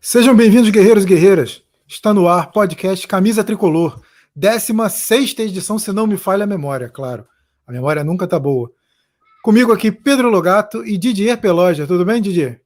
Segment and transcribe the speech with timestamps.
[0.00, 1.64] Sejam bem-vindos, guerreiros e guerreiras.
[1.86, 4.00] Está no ar podcast Camisa Tricolor,
[4.34, 7.26] 16 edição, se não me falha a memória, claro.
[7.66, 8.70] A memória nunca tá boa.
[9.42, 11.84] Comigo aqui, Pedro Logato e Didier Peloja.
[11.84, 12.62] Tudo bem, Didier?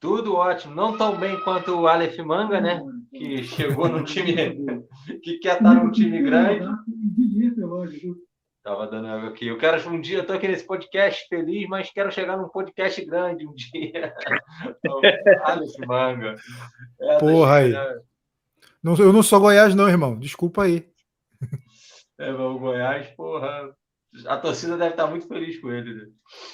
[0.00, 0.74] Tudo ótimo.
[0.74, 2.82] Não tão bem quanto o Aleph Manga, né?
[3.10, 4.34] Que chegou num time
[5.22, 6.66] que quer estar num time grande.
[8.64, 9.46] Tava dando água aqui.
[9.46, 13.04] Eu quero um dia, eu tô aqui nesse podcast feliz, mas quero chegar num podcast
[13.04, 14.14] grande um dia.
[15.44, 16.34] Alex Manga.
[16.98, 17.72] É, Porra aí.
[18.82, 20.18] Não, eu não sou Goiás, não, irmão.
[20.18, 20.88] Desculpa aí.
[22.18, 23.76] É, o Goiás, porra.
[24.26, 25.92] A torcida deve estar muito feliz com ele.
[25.92, 26.06] Né?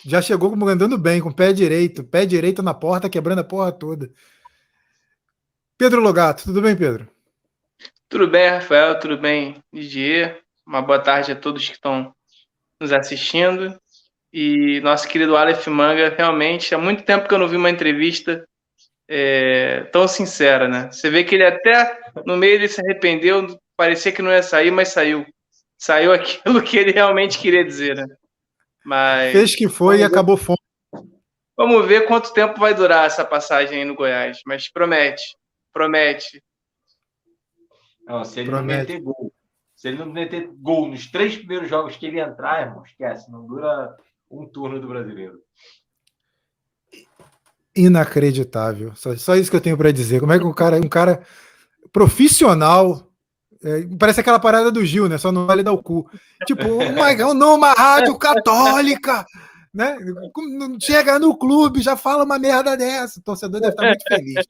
[0.04, 3.70] Já chegou andando bem, com o pé direito, pé direito na porta, quebrando a porra
[3.70, 4.10] toda.
[5.78, 7.08] Pedro Logato, tudo bem, Pedro?
[8.08, 10.42] Tudo bem, Rafael, tudo bem, Didier.
[10.70, 12.14] Uma boa tarde a todos que estão
[12.80, 13.76] nos assistindo.
[14.32, 18.46] E nosso querido Aleph Manga, realmente, há muito tempo que eu não vi uma entrevista
[19.08, 20.88] é, tão sincera, né?
[20.92, 24.70] Você vê que ele até no meio ele se arrependeu, parecia que não ia sair,
[24.70, 25.26] mas saiu.
[25.76, 28.06] Saiu aquilo que ele realmente queria dizer, né?
[28.84, 30.56] Mas, Fez que foi e acabou fome.
[31.56, 35.36] Vamos ver quanto tempo vai durar essa passagem aí no Goiás, mas promete,
[35.72, 36.40] promete.
[38.06, 38.72] Não, se ele promete.
[38.72, 39.32] não meter gol,
[39.80, 43.46] se ele não meter gol nos três primeiros jogos que ele entrar, irmão, esquece, não
[43.46, 43.96] dura
[44.30, 45.38] um turno do brasileiro.
[47.74, 48.94] Inacreditável.
[48.94, 50.20] Só, só isso que eu tenho para dizer.
[50.20, 51.22] Como é que um cara, um cara
[51.90, 53.10] profissional.
[53.64, 55.16] É, parece aquela parada do Gil, né?
[55.16, 56.06] Só não vale dar o cu.
[56.46, 59.24] Tipo, uma, numa rádio católica,
[59.72, 59.96] né?
[60.78, 63.18] Chega no clube, já fala uma merda dessa.
[63.18, 64.46] O torcedor deve estar muito feliz.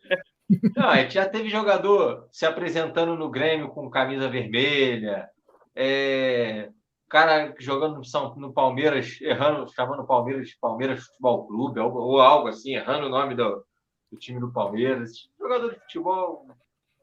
[0.77, 5.29] Não, a gente já teve jogador se apresentando no Grêmio com camisa vermelha,
[5.77, 6.71] é,
[7.09, 12.21] cara jogando no, no Palmeiras, errando, chamando o Palmeiras de Palmeiras Futebol Clube, ou, ou,
[12.21, 13.65] algo assim, errando o nome do,
[14.11, 15.29] do time do Palmeiras.
[15.39, 16.47] Jogador de futebol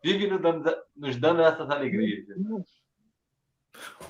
[0.04, 0.28] vive
[0.96, 2.26] nos dando essas alegrias.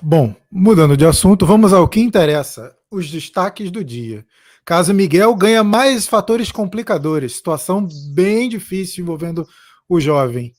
[0.00, 4.24] Bom, mudando de assunto, vamos ao que interessa: os destaques do dia.
[4.68, 9.48] Caso Miguel ganha mais fatores complicadores, situação bem difícil envolvendo
[9.88, 10.52] o jovem.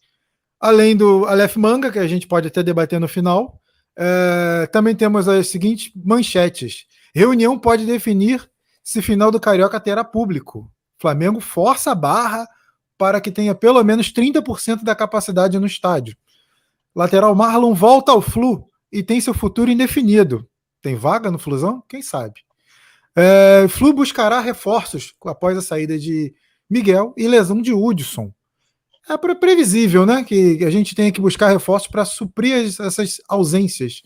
[0.60, 3.62] Além do Aleph Manga, que a gente pode até debater no final,
[3.96, 6.88] é, também temos as seguintes manchetes.
[7.14, 8.50] Reunião pode definir
[8.84, 10.72] se final do Carioca terá público.
[11.00, 12.48] Flamengo força a barra
[12.98, 16.18] para que tenha pelo menos 30% da capacidade no estádio.
[16.96, 20.50] Lateral Marlon volta ao Flu e tem seu futuro indefinido.
[20.82, 21.84] Tem vaga no Flusão?
[21.88, 22.49] Quem sabe?
[23.16, 26.34] É, Flu buscará reforços após a saída de
[26.70, 28.32] Miguel e lesão de Hudson.
[29.10, 30.24] É previsível, né?
[30.24, 34.04] Que a gente tenha que buscar reforços para suprir essas ausências.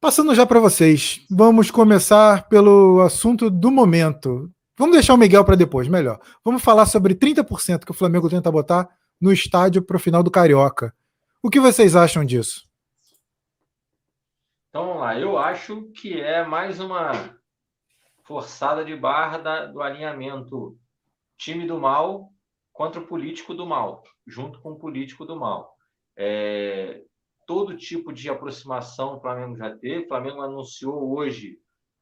[0.00, 4.50] Passando já para vocês, vamos começar pelo assunto do momento.
[4.76, 6.18] Vamos deixar o Miguel para depois, melhor.
[6.42, 8.88] Vamos falar sobre 30% que o Flamengo tenta botar
[9.20, 10.94] no estádio para o final do Carioca.
[11.42, 12.66] O que vocês acham disso?
[14.70, 17.12] Então vamos lá, eu acho que é mais uma
[18.24, 20.78] forçada de barra da, do alinhamento
[21.36, 22.32] time do mal
[22.72, 25.76] contra o político do mal, junto com o político do mal.
[26.16, 27.02] É,
[27.46, 30.04] todo tipo de aproximação o Flamengo já teve.
[30.04, 31.58] O Flamengo anunciou hoje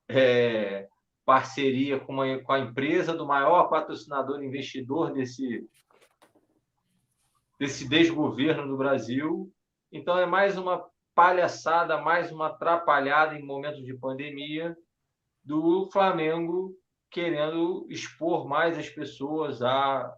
[0.09, 0.89] é,
[1.25, 5.67] parceria com, uma, com, a empresa do maior patrocinador investidor desse,
[7.59, 9.53] desse desgoverno do Brasil.
[9.91, 14.77] Então, é mais uma palhaçada, mais uma atrapalhada em momentos de pandemia
[15.51, 16.73] do Flamengo
[17.11, 20.15] querendo expor mais as pessoas a,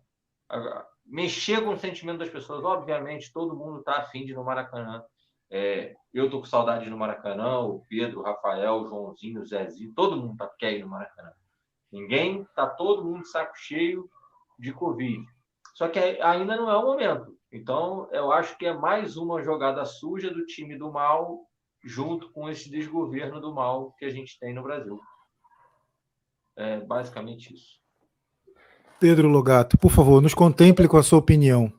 [0.51, 2.63] a mexer com o sentimento das pessoas.
[2.63, 5.03] Obviamente, todo mundo está afim de ir no Maracanã.
[5.51, 9.95] É, eu tô com saudade no Maracanã, o Pedro, o Rafael, o Joãozinho, o Zezinho,
[9.95, 11.33] todo mundo tá, quer ir no Maracanã.
[11.91, 14.09] Ninguém, tá todo mundo saco cheio
[14.59, 15.25] de Covid.
[15.75, 17.35] Só que ainda não é o momento.
[17.51, 21.41] Então, eu acho que é mais uma jogada suja do time do mal,
[21.83, 25.01] junto com esse desgoverno do mal que a gente tem no Brasil.
[26.57, 27.81] É basicamente isso.
[29.01, 31.73] Pedro Logato, por favor, nos contemple com a sua opinião.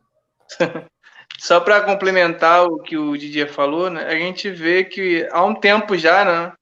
[1.40, 5.56] Só para complementar o que o Didier falou, né, a gente vê que há um
[5.56, 6.54] tempo já, né,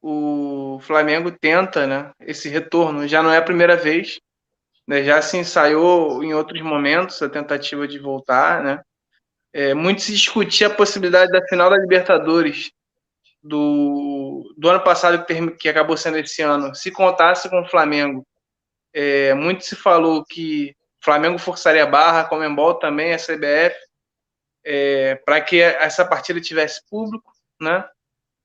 [0.00, 3.06] o Flamengo tenta né, esse retorno.
[3.06, 4.20] Já não é a primeira vez,
[4.86, 8.62] né, já se ensaiou em outros momentos a tentativa de voltar.
[8.62, 8.80] Né.
[9.52, 12.70] É, muito se discutia a possibilidade da final da Libertadores
[13.42, 18.26] do, do ano passado, que, que acabou sendo esse ano, se contasse com o Flamengo.
[18.92, 23.76] É, muito se falou que Flamengo forçaria a barra, Comembol também, a CBF,
[24.64, 27.84] é, para que essa partida tivesse público, né?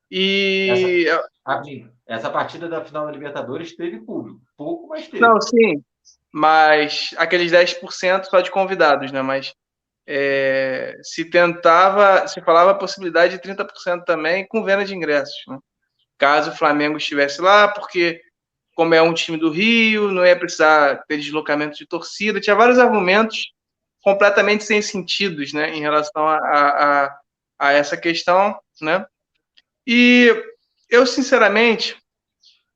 [0.10, 1.08] E.
[1.46, 5.20] Essa, essa partida da final da Libertadores teve público, pouco, mas teve.
[5.20, 5.84] Não, sim.
[6.32, 9.22] mas aqueles 10% só de convidados, né?
[9.22, 9.54] Mas
[10.08, 15.58] é, se tentava, se falava a possibilidade de 30% também com venda de ingressos, né?
[16.18, 18.22] caso o Flamengo estivesse lá, porque
[18.76, 22.80] como é um time do Rio, não ia precisar ter deslocamento de torcida, tinha vários
[22.80, 23.52] argumentos
[24.02, 27.20] completamente sem sentidos, né, em relação a, a,
[27.60, 29.06] a essa questão, né,
[29.86, 30.34] e
[30.90, 31.98] eu, sinceramente,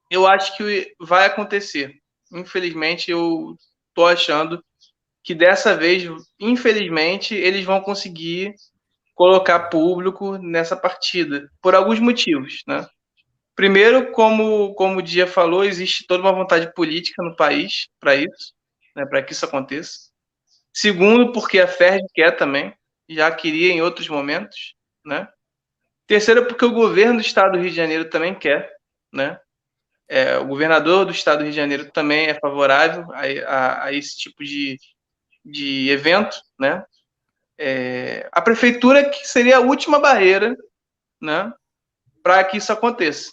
[0.09, 1.93] eu acho que vai acontecer.
[2.31, 3.55] Infelizmente, eu
[3.93, 4.63] tô achando
[5.27, 6.09] que dessa vez,
[6.39, 8.55] infelizmente, eles vão conseguir
[9.13, 12.87] colocar público nessa partida, por alguns motivos, né?
[13.53, 18.53] Primeiro, como, como o Dia falou, existe toda uma vontade política no país para isso,
[18.95, 19.99] né, para que isso aconteça.
[20.73, 22.73] Segundo, porque a FERJ quer também,
[23.09, 24.75] já queria em outros momentos,
[25.05, 25.27] né?
[26.07, 28.71] Terceiro, porque o governo do estado do Rio de Janeiro também quer,
[29.11, 29.37] né?
[30.07, 33.93] É, o governador do estado do Rio de Janeiro também é favorável a, a, a
[33.93, 34.77] esse tipo de,
[35.51, 36.83] de evento, né?
[37.57, 40.55] É, a prefeitura que seria a última barreira,
[41.21, 41.51] né?
[42.21, 43.31] Para que isso aconteça.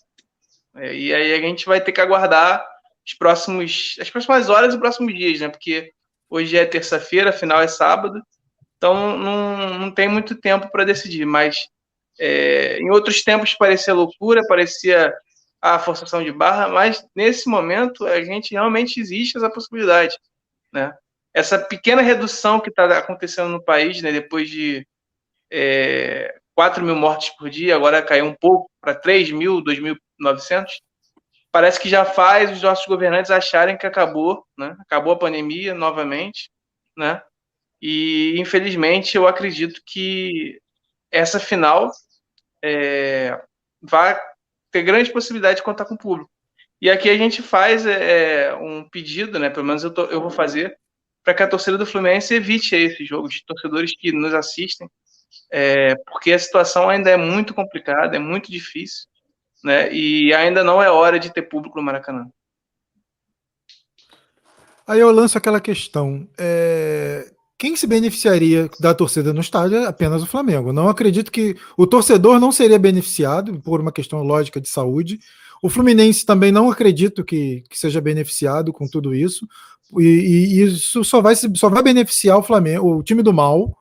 [0.76, 2.64] É, e aí a gente vai ter que aguardar
[3.06, 5.48] os próximos, as próximas horas e os próximos dias, né?
[5.48, 5.92] Porque
[6.30, 8.22] hoje é terça-feira, afinal é sábado,
[8.76, 11.26] então não, não tem muito tempo para decidir.
[11.26, 11.68] Mas
[12.18, 15.12] é, em outros tempos parecia loucura, parecia
[15.60, 20.16] a forçação de barra, mas nesse momento a gente realmente existe essa possibilidade,
[20.72, 20.92] né?
[21.34, 24.12] Essa pequena redução que está acontecendo no país, né?
[24.12, 24.86] Depois de
[25.50, 30.66] é, 4 mil mortes por dia, agora caiu um pouco para 3 mil, 2.900,
[31.50, 34.76] parece que já faz os nossos governantes acharem que acabou, né?
[34.80, 36.50] Acabou a pandemia novamente,
[36.96, 37.20] né?
[37.82, 40.60] E infelizmente eu acredito que
[41.10, 41.90] essa final
[42.62, 43.40] é,
[43.82, 44.18] vai
[44.70, 46.30] ter grande possibilidade de contar com o público.
[46.80, 49.50] E aqui a gente faz é, um pedido, né?
[49.50, 50.76] Pelo menos eu, tô, eu vou fazer
[51.24, 54.88] para que a torcida do Fluminense evite esse jogo de torcedores que nos assistem
[55.50, 59.06] é, porque a situação ainda é muito complicada, é muito difícil,
[59.62, 59.92] né?
[59.92, 62.28] E ainda não é hora de ter público no Maracanã.
[64.86, 70.22] Aí eu lanço aquela questão: é, quem se beneficiaria da torcida no estádio é apenas
[70.22, 70.72] o Flamengo.
[70.72, 75.18] Não acredito que o torcedor não seria beneficiado por uma questão lógica de saúde.
[75.62, 79.48] O Fluminense também não acredito que, que seja beneficiado com tudo isso.
[79.98, 83.76] E, e, isso só vai, só vai beneficiar o Flamengo, o time do mal,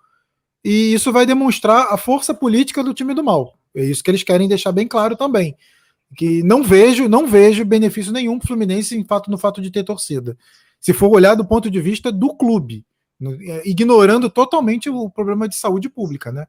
[0.63, 3.57] e isso vai demonstrar a força política do time do mal.
[3.75, 5.57] É isso que eles querem deixar bem claro também.
[6.15, 9.71] Que não vejo, não vejo benefício nenhum para o Fluminense em fato, no fato de
[9.71, 10.37] ter torcida.
[10.79, 12.85] Se for olhar do ponto de vista do clube,
[13.21, 16.45] é, ignorando totalmente o problema de saúde pública, né?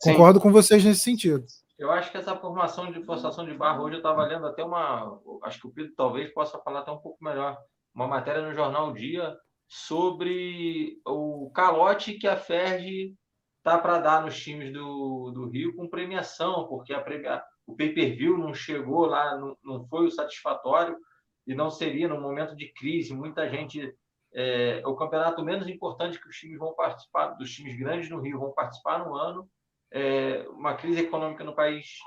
[0.00, 0.12] Sim.
[0.12, 1.44] Concordo com vocês nesse sentido.
[1.78, 5.18] Eu acho que essa formação de forçação de barra hoje eu estava lendo até uma.
[5.42, 7.58] Acho que o Pedro talvez possa falar até um pouco melhor.
[7.94, 9.36] Uma matéria no jornal Dia
[9.68, 13.14] sobre o calote que a Ferdi
[13.62, 18.36] tá para dar nos times do, do Rio com premiação, porque a premia, o pay-per-view
[18.36, 20.98] não chegou lá, não, não foi o satisfatório
[21.46, 23.14] e não seria no momento de crise.
[23.14, 23.94] Muita gente
[24.34, 28.40] é, o campeonato menos importante que os times vão participar, dos times grandes no Rio
[28.40, 29.48] vão participar no ano.
[29.92, 31.98] É, uma crise econômica no país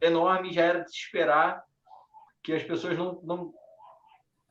[0.00, 1.64] enorme, já era de se esperar
[2.40, 3.52] que as pessoas não, não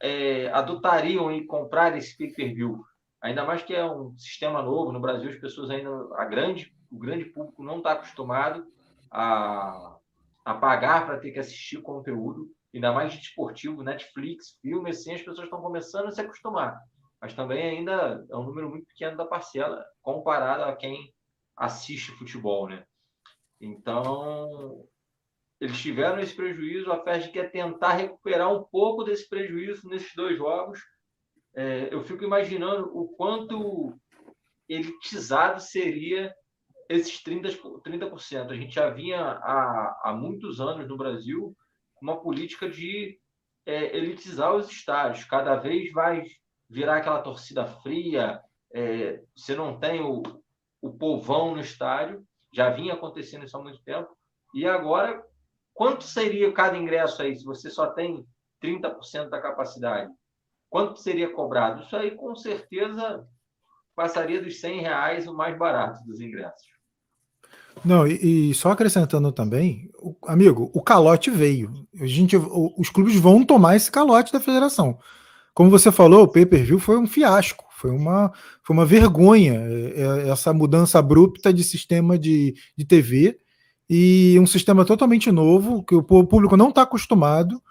[0.04, 2.84] é, adotariam e comprar esse pay-per-view.
[3.22, 7.00] Ainda mais que é um sistema novo no Brasil, as pessoas ainda, a grande, o
[7.00, 8.68] grande público não está acostumado
[9.10, 9.96] a,
[10.44, 15.22] a pagar para ter que assistir conteúdo, ainda mais de esportivo, Netflix, filmes, assim, as
[15.22, 16.77] pessoas estão começando a se acostumar.
[17.22, 21.13] Mas também ainda é um número muito pequeno da parcela comparado a quem
[21.56, 22.84] assiste futebol, né?
[23.62, 24.86] Então,
[25.60, 30.38] eles tiveram esse prejuízo, a FERJ quer tentar recuperar um pouco desse prejuízo nesses dois
[30.38, 30.79] jogos,
[31.55, 33.93] é, eu fico imaginando o quanto
[34.67, 36.33] elitizado seria
[36.89, 37.81] esses 30%.
[37.81, 38.51] 30%.
[38.51, 41.55] A gente já vinha há, há muitos anos no Brasil
[42.01, 43.17] uma política de
[43.65, 45.24] é, elitizar os estádios.
[45.25, 46.24] Cada vez vai
[46.69, 48.41] virar aquela torcida fria,
[48.74, 50.22] é, você não tem o,
[50.81, 54.10] o povão no estádio, já vinha acontecendo isso há muito tempo.
[54.53, 55.24] E agora,
[55.74, 58.25] quanto seria cada ingresso aí se você só tem
[58.63, 60.12] 30% da capacidade?
[60.70, 61.84] Quanto seria cobrado?
[61.84, 63.27] Isso aí, com certeza,
[63.96, 66.74] passaria dos 100 reais o mais barato dos ingressos.
[67.84, 71.72] Não, e, e só acrescentando também, o, amigo, o calote veio.
[72.00, 74.98] A gente, o, os clubes vão tomar esse calote da federação.
[75.53, 78.32] Como você falou, o pay-per-view foi um fiasco, foi uma,
[78.63, 83.38] foi uma vergonha é, é, essa mudança abrupta de sistema de, de TV
[83.90, 87.62] e um sistema totalmente novo que o público não está acostumado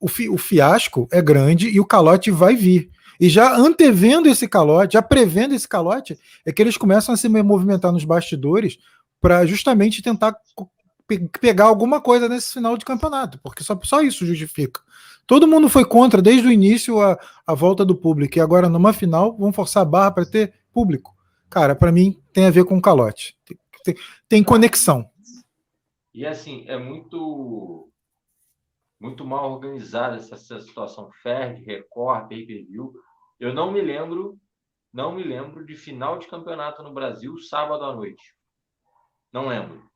[0.00, 2.90] o, fi, o fiasco é grande e o calote vai vir.
[3.18, 7.28] E já antevendo esse calote, já prevendo esse calote, é que eles começam a se
[7.28, 8.78] movimentar nos bastidores
[9.20, 10.36] para justamente tentar
[11.40, 14.80] pegar alguma coisa nesse final de campeonato, porque só, só isso justifica.
[15.26, 18.92] Todo mundo foi contra desde o início a, a volta do público, e agora numa
[18.92, 21.14] final vão forçar a barra para ter público.
[21.48, 23.36] Cara, para mim tem a ver com calote.
[23.44, 23.94] Tem, tem,
[24.28, 25.08] tem conexão.
[26.16, 27.92] E assim, é muito
[28.98, 32.90] muito mal organizada essa, essa situação Ferg, Record, pay-per-view.
[33.38, 34.40] Eu não me lembro,
[34.90, 38.34] não me lembro de final de campeonato no Brasil sábado à noite.
[39.30, 39.76] Não lembro.
[39.76, 39.90] O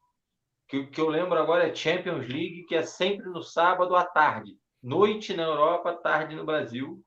[0.69, 4.55] que, que eu lembro agora é Champions League, que é sempre no sábado à tarde.
[4.83, 7.03] Noite na Europa, tarde no Brasil.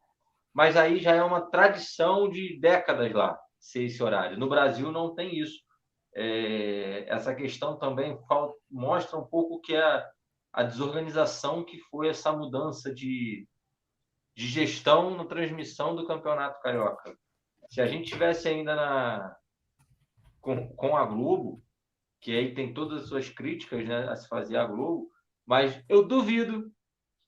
[0.51, 4.39] Mas aí já é uma tradição de décadas lá, ser esse horário.
[4.39, 5.61] No Brasil não tem isso.
[6.15, 8.17] É, essa questão também
[8.69, 10.07] mostra um pouco que a,
[10.51, 13.47] a desorganização que foi essa mudança de,
[14.35, 17.15] de gestão na transmissão do Campeonato Carioca.
[17.69, 19.35] Se a gente tivesse ainda na,
[20.39, 21.63] com, com a Globo,
[22.21, 25.09] que aí tem todas as suas críticas né, a se fazer a Globo,
[25.45, 26.71] mas eu duvido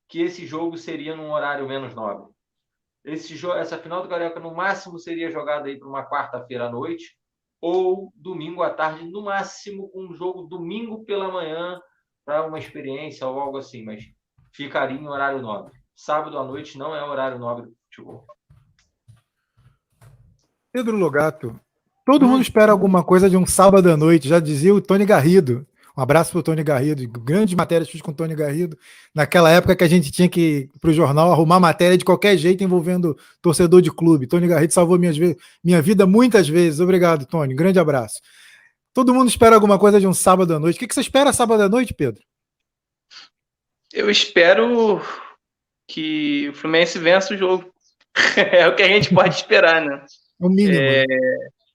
[0.08, 2.32] que esse jogo seria num horário menos nobre.
[3.04, 6.72] Esse jogo, essa final do Carioca, no máximo, seria jogada aí para uma quarta-feira à
[6.72, 7.18] noite
[7.68, 11.82] ou domingo à tarde, no máximo, um jogo domingo pela manhã,
[12.24, 14.04] para uma experiência ou algo assim, mas
[14.54, 15.74] ficaria em horário nobre.
[15.96, 18.28] Sábado à noite não é horário nobre do futebol.
[20.72, 21.60] Pedro Logato,
[22.06, 22.30] todo hum.
[22.30, 25.66] mundo espera alguma coisa de um sábado à noite, já dizia o Tony Garrido.
[25.98, 28.78] Um abraço para o Tony Garrido, grandes matérias fiz com o Tony Garrido,
[29.14, 32.64] naquela época que a gente tinha que, para o jornal, arrumar matéria de qualquer jeito
[32.64, 34.28] envolvendo torcedor de clube.
[34.28, 35.16] Tony Garrido salvou minhas,
[35.64, 36.82] minha vida muitas vezes.
[36.82, 37.54] Obrigado, Tony.
[37.54, 38.20] Grande abraço.
[38.94, 40.76] Todo mundo espera alguma coisa de um sábado à noite.
[40.76, 42.22] O que, você espera sábado à noite, Pedro?
[43.94, 45.02] Eu espero
[45.88, 47.74] que o Fluminense vença o jogo.
[48.52, 50.06] é o que a gente pode esperar, né?
[50.38, 50.78] No mínimo.
[50.78, 51.06] É,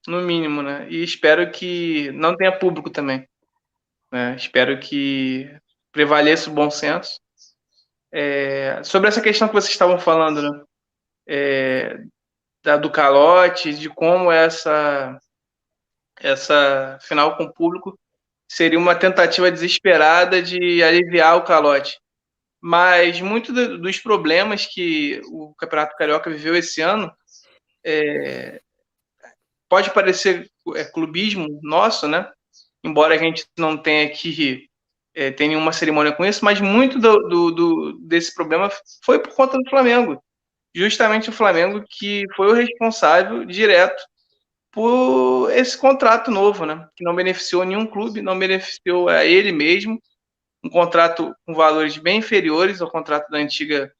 [0.07, 0.87] no mínimo, né?
[0.91, 3.27] E espero que não tenha público também.
[4.13, 4.37] Né?
[4.37, 5.51] Espero que
[5.93, 7.21] prevaleça o bom senso.
[8.13, 10.65] É, sobre essa questão que vocês estavam falando, né?
[11.29, 12.05] É,
[12.63, 15.19] da, do calote, de como essa
[16.21, 17.99] essa final com o público
[18.47, 21.99] seria uma tentativa desesperada de aliviar o calote.
[22.61, 27.11] Mas muitos dos problemas que o Campeonato Carioca viveu esse ano
[27.85, 28.61] é,
[29.69, 32.31] pode parecer é, clubismo nosso, né?
[32.83, 34.69] Embora a gente não tenha aqui
[35.15, 38.71] é, tem nenhuma cerimônia com isso, mas muito do, do, do, desse problema
[39.05, 40.23] foi por conta do Flamengo.
[40.75, 44.03] Justamente o Flamengo que foi o responsável direto
[44.71, 46.89] por esse contrato novo, né?
[46.95, 50.01] Que não beneficiou nenhum clube, não beneficiou a ele mesmo.
[50.63, 53.93] Um contrato com valores bem inferiores ao contrato da antiga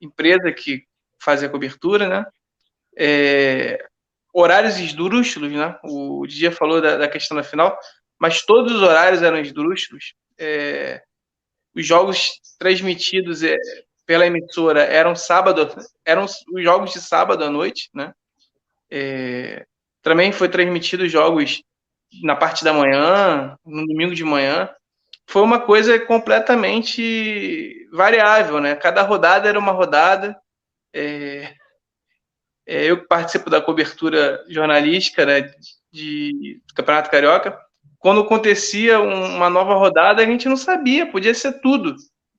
[0.00, 0.84] empresa que
[1.18, 2.26] fazia cobertura, né?
[2.98, 3.82] É,
[4.32, 5.78] horários esdrúxulos, né?
[5.84, 7.78] O Dia falou da, da, questão da final,
[8.20, 10.14] mas todos os horários eram esdrúxulos.
[10.38, 11.02] É,
[11.74, 13.56] os jogos transmitidos é,
[14.06, 15.68] pela emissora eram sábado,
[16.04, 18.12] eram os jogos de sábado à noite, né?
[18.90, 19.64] É,
[20.02, 21.62] também foi transmitido jogos
[22.22, 24.68] na parte da manhã, no domingo de manhã.
[25.26, 28.74] Foi uma coisa completamente variável, né?
[28.74, 30.36] Cada rodada era uma rodada.
[30.92, 31.54] É,
[32.66, 35.52] é, eu participo da cobertura jornalística né,
[35.92, 37.58] de, do Campeonato Carioca.
[38.00, 41.94] Quando acontecia uma nova rodada, a gente não sabia, podia ser tudo.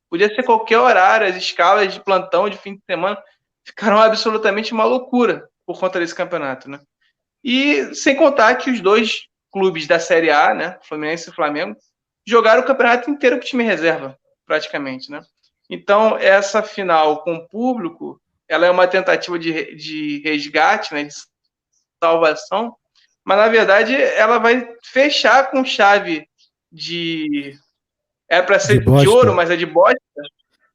[0.10, 3.18] Podia ser qualquer horário, as escalas de plantão de fim de semana
[3.64, 6.80] ficaram absolutamente uma loucura por conta desse campeonato, né?
[7.44, 11.78] E sem contar que os dois clubes da Série A, né, Fluminense e Flamengo,
[12.26, 15.22] jogaram o campeonato inteiro com time reserva, praticamente, né?
[15.70, 21.14] Então, essa final com o público, ela é uma tentativa de, de resgate, né, de
[22.04, 22.76] salvação,
[23.26, 26.28] mas na verdade ela vai fechar com chave
[26.72, 27.54] de
[28.30, 30.00] é para ser de, de, ouro, mas é de bosta,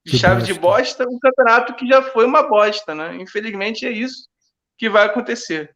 [0.04, 0.52] de, de chave bosta.
[0.52, 3.16] de bosta, um campeonato que já foi uma bosta, né?
[3.16, 4.28] Infelizmente é isso
[4.76, 5.74] que vai acontecer.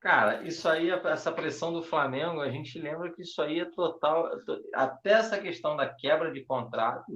[0.00, 4.30] Cara, isso aí, essa pressão do Flamengo, a gente lembra que isso aí é total.
[4.72, 7.12] Até essa questão da quebra de contrato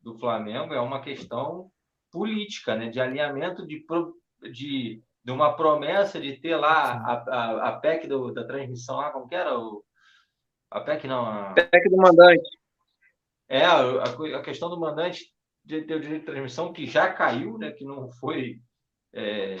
[0.00, 1.70] do Flamengo é uma questão
[2.10, 2.88] política, né?
[2.88, 3.84] De alinhamento de,
[4.52, 9.10] de, de uma promessa de ter lá a, a, a PEC do, da transmissão lá,
[9.10, 9.58] como que era?
[9.58, 9.82] O,
[10.70, 11.24] a PEC não.
[11.24, 11.54] A...
[11.54, 12.48] PEC do mandante.
[13.48, 14.02] É, a,
[14.38, 15.32] a questão do mandante
[15.64, 17.72] de ter o direito de transmissão que já caiu, né?
[17.72, 18.60] Que não foi.
[19.14, 19.56] É,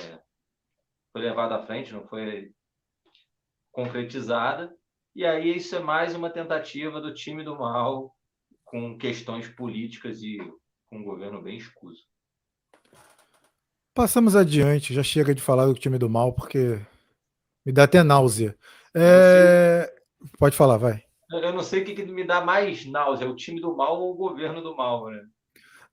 [1.12, 2.52] foi levada à frente, não foi
[3.72, 4.74] concretizada.
[5.14, 8.14] E aí isso é mais uma tentativa do time do mal
[8.64, 10.36] com questões políticas e
[10.90, 12.02] com um governo bem escuso.
[13.94, 16.80] Passamos adiante, já chega de falar do time do mal, porque
[17.64, 18.56] me dá até náusea.
[18.92, 19.88] É...
[20.36, 21.02] Pode falar, vai.
[21.30, 24.12] Eu não sei o que, que me dá mais náusea, o time do mal ou
[24.12, 25.20] o governo do mal, né?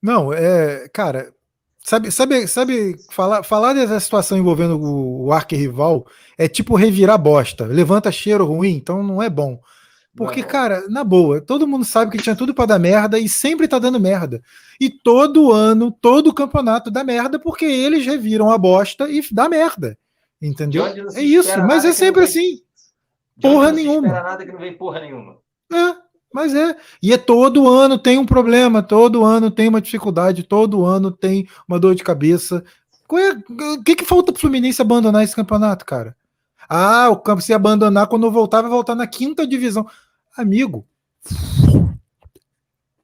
[0.02, 1.32] Não, é, cara,
[1.80, 6.04] sabe, sabe, sabe falar, falar dessa situação envolvendo o, o arquirrival
[6.36, 9.60] é tipo revirar bosta, levanta cheiro ruim, então não é bom.
[10.14, 13.28] Porque, é cara, na boa, todo mundo sabe que tinha tudo para dar merda e
[13.28, 14.42] sempre tá dando merda.
[14.78, 19.96] E todo ano, todo campeonato dá merda porque eles reviram a bosta e dá merda.
[20.40, 20.84] Entendeu?
[21.14, 22.60] É isso, mas é sempre assim.
[23.40, 24.08] Porra nenhuma.
[24.08, 25.38] Não nada que não vem porra nenhuma.
[25.72, 25.94] É,
[26.32, 26.76] mas é.
[27.02, 31.48] E é todo ano tem um problema, todo ano tem uma dificuldade, todo ano tem
[31.66, 32.62] uma dor de cabeça.
[33.12, 36.16] É, o que, que falta pro Fluminense abandonar esse campeonato, cara?
[36.68, 39.86] Ah, o campo se abandonar quando voltar, vai voltar na quinta divisão.
[40.36, 40.86] Amigo,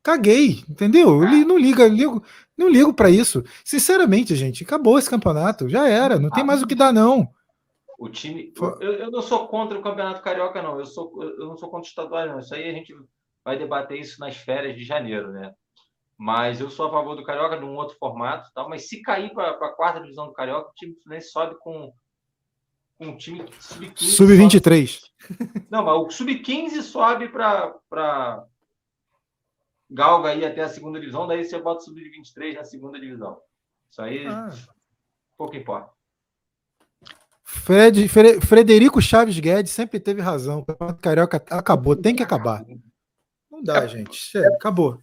[0.02, 1.22] caguei, entendeu?
[1.22, 2.24] Eu não liga, ligo,
[2.56, 3.44] não ligo para isso.
[3.64, 7.28] Sinceramente, gente, acabou esse campeonato, já era, não tem mais o que dar não.
[7.98, 11.56] O time, eu, eu não sou contra o campeonato carioca não, eu sou eu não
[11.56, 12.38] sou contra o estadual não.
[12.38, 12.94] Isso aí a gente
[13.44, 15.52] vai debater isso nas férias de janeiro, né?
[16.16, 18.68] Mas eu sou a favor do carioca num outro formato, tal.
[18.68, 21.92] Mas se cair para a quarta divisão do carioca, o time Fluminense sobe com
[23.00, 23.96] um time sub-15.
[23.96, 25.00] Sub-23.
[25.70, 28.46] Não, mas o sub-15 sobe para
[29.90, 33.40] galga aí até a segunda divisão, daí você bota o sub-23 na segunda divisão.
[33.90, 34.50] Isso aí ah.
[35.36, 35.90] pouco importa.
[37.44, 40.58] Fred, Frederico Chaves Guedes sempre teve razão.
[40.58, 42.62] O Campeonato Carioca acabou, tem que acabar.
[43.50, 44.36] Não dá, é, gente.
[44.36, 45.00] É, acabou.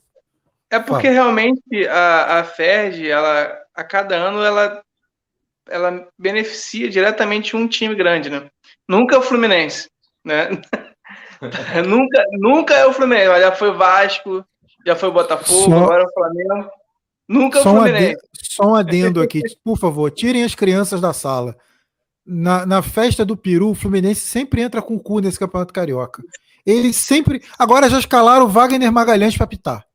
[0.70, 1.14] É porque Fala.
[1.14, 4.85] realmente a, a FERJ, ela, a cada ano, ela
[5.70, 8.50] ela beneficia diretamente um time grande, né?
[8.88, 9.90] Nunca é o Fluminense,
[10.24, 10.50] né?
[11.88, 14.46] nunca, nunca é o Fluminense, já foi o Vasco,
[14.86, 16.70] já foi o Botafogo, só, agora é o Flamengo.
[17.28, 18.04] Nunca é o Fluminense.
[18.04, 21.56] Um adendo, só um adendo aqui, por favor, tirem as crianças da sala.
[22.26, 26.24] Na, na festa do Peru, o Fluminense sempre entra com o cu nesse Campeonato Carioca.
[26.66, 27.44] Eles sempre.
[27.60, 29.86] Agora já escalaram o Wagner Magalhães para pitar.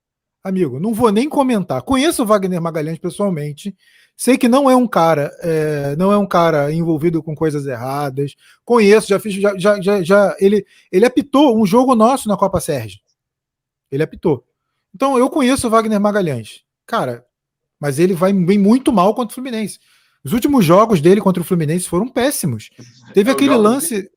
[0.42, 1.82] Amigo, não vou nem comentar.
[1.82, 3.76] Conheço o Wagner Magalhães pessoalmente.
[4.20, 8.36] Sei que não é um cara, é, não é um cara envolvido com coisas erradas.
[8.66, 12.60] Conheço, já fiz, já, já, já, já, ele, ele apitou um jogo nosso na Copa
[12.60, 13.00] Sérgio.
[13.90, 14.44] Ele apitou.
[14.94, 17.24] Então eu conheço o Wagner Magalhães, cara,
[17.80, 19.78] mas ele vai vem muito mal contra o Fluminense.
[20.22, 22.68] Os últimos jogos dele contra o Fluminense foram péssimos.
[23.14, 24.10] Teve é aquele lance.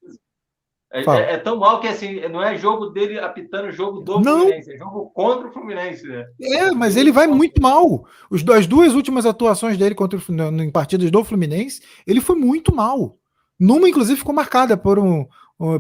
[0.94, 4.42] É, é, tão mal que assim, não é jogo dele apitando jogo do não.
[4.42, 6.08] Fluminense, é jogo contra o Fluminense.
[6.08, 6.26] Né?
[6.40, 8.06] É, mas ele vai muito mal.
[8.30, 12.74] Os, as duas últimas atuações dele contra o, em partidas do Fluminense, ele foi muito
[12.76, 13.18] mal.
[13.60, 15.26] Numa, inclusive, ficou marcada por, um,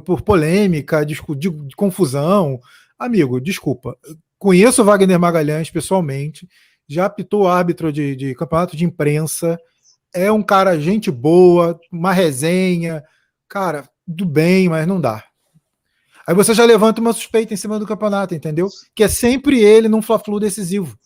[0.03, 2.59] por polêmica, de, de, de confusão.
[2.97, 3.95] Amigo, desculpa.
[4.39, 6.47] Conheço o Wagner Magalhães pessoalmente,
[6.87, 9.59] já apitou árbitro de, de campeonato de imprensa.
[10.11, 13.03] É um cara, gente boa, uma resenha.
[13.47, 15.23] Cara, do bem, mas não dá.
[16.27, 18.69] Aí você já levanta uma suspeita em cima do campeonato, entendeu?
[18.95, 20.97] Que é sempre ele num Fla-Flu decisivo.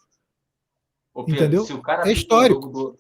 [1.14, 1.66] Pedro, entendeu?
[2.06, 2.70] é histórico.
[2.70, 2.96] Do,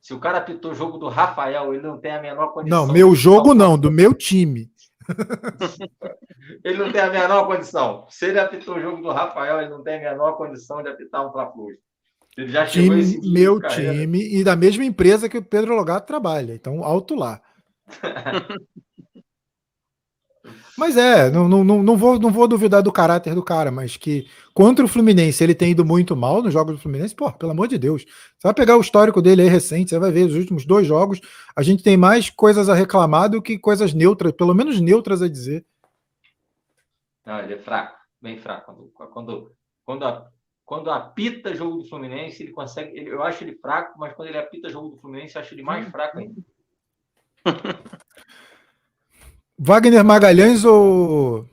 [0.00, 2.86] se o cara apitou o jogo do Rafael, ele não tem a menor condição.
[2.86, 4.70] Não, meu jogo não, do meu time.
[6.64, 8.06] ele não tem a menor condição.
[8.08, 11.26] Se ele apitou o jogo do Rafael, ele não tem a menor condição de apitar
[11.26, 11.66] um Fla-Flu.
[12.36, 16.54] Ele já chegou time, Meu time e da mesma empresa que o Pedro Logato trabalha.
[16.54, 17.40] Então, alto lá.
[20.76, 24.28] Mas é, não, não, não, vou, não vou duvidar do caráter do cara, mas que
[24.52, 27.66] contra o Fluminense ele tem ido muito mal nos jogos do Fluminense, pô, pelo amor
[27.66, 28.04] de Deus.
[28.04, 31.20] Você vai pegar o histórico dele aí recente, você vai ver os últimos dois jogos,
[31.56, 35.28] a gente tem mais coisas a reclamar do que coisas neutras, pelo menos neutras a
[35.28, 35.64] dizer.
[37.24, 38.90] Não, ele é fraco, bem fraco.
[38.94, 39.52] Quando, quando,
[39.84, 40.28] quando, a,
[40.64, 42.96] quando apita jogo do Fluminense, ele consegue.
[42.96, 45.62] Ele, eu acho ele fraco, mas quando ele apita jogo do Fluminense, eu acho ele
[45.62, 46.40] mais fraco ainda.
[49.58, 51.48] Wagner Magalhães ou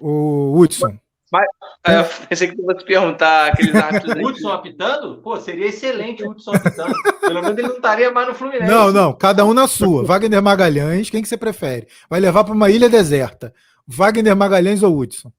[0.00, 0.98] o Hudson?
[1.30, 1.46] Mas,
[1.86, 2.00] é.
[2.00, 4.22] eu pensei que tu fosse perguntar aqueles árbitros.
[4.22, 5.22] Hudson apitando?
[5.22, 6.92] Pô, seria excelente o Hudson apitando.
[7.20, 8.70] Pelo menos ele não estaria mais no Fluminense.
[8.70, 10.04] Não, não, cada um na sua.
[10.04, 11.88] Wagner Magalhães, quem que você prefere?
[12.10, 13.54] Vai levar para uma ilha deserta.
[13.86, 15.32] Wagner Magalhães ou Hudson?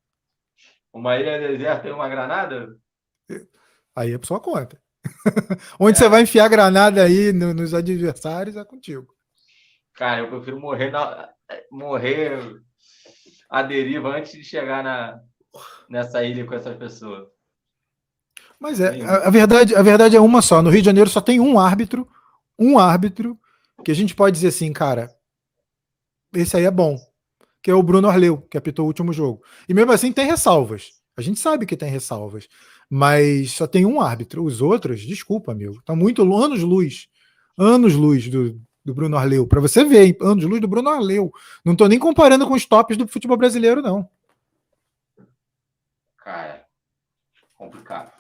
[0.92, 2.76] Uma ilha deserta e uma granada?
[3.96, 4.82] Aí é por sua conta.
[5.80, 6.00] Onde é.
[6.00, 9.14] você vai enfiar granada aí nos adversários é contigo.
[9.96, 11.30] Cara, eu prefiro morrer, na,
[11.72, 12.62] morrer
[13.50, 15.20] à deriva antes de chegar na,
[15.90, 17.28] nessa ilha com essas pessoas.
[18.60, 20.62] Mas é, a, a, verdade, a verdade é uma só.
[20.62, 22.08] No Rio de Janeiro só tem um árbitro,
[22.58, 23.40] um árbitro,
[23.84, 25.14] que a gente pode dizer assim, cara,
[26.34, 26.98] esse aí é bom,
[27.62, 29.44] que é o Bruno Arleu, que apitou o último jogo.
[29.68, 30.92] E mesmo assim tem ressalvas.
[31.16, 32.48] A gente sabe que tem ressalvas.
[32.90, 34.44] Mas só tem um árbitro.
[34.44, 37.08] Os outros, desculpa, amigo, tá muito anos luz
[37.58, 39.48] Anos-luz do, do Bruno Arleu.
[39.48, 41.32] Para você ver, anos-luz do Bruno Arleu.
[41.64, 44.08] Não tô nem comparando com os tops do futebol brasileiro, não.
[46.18, 46.64] Cara,
[47.56, 48.12] complicado.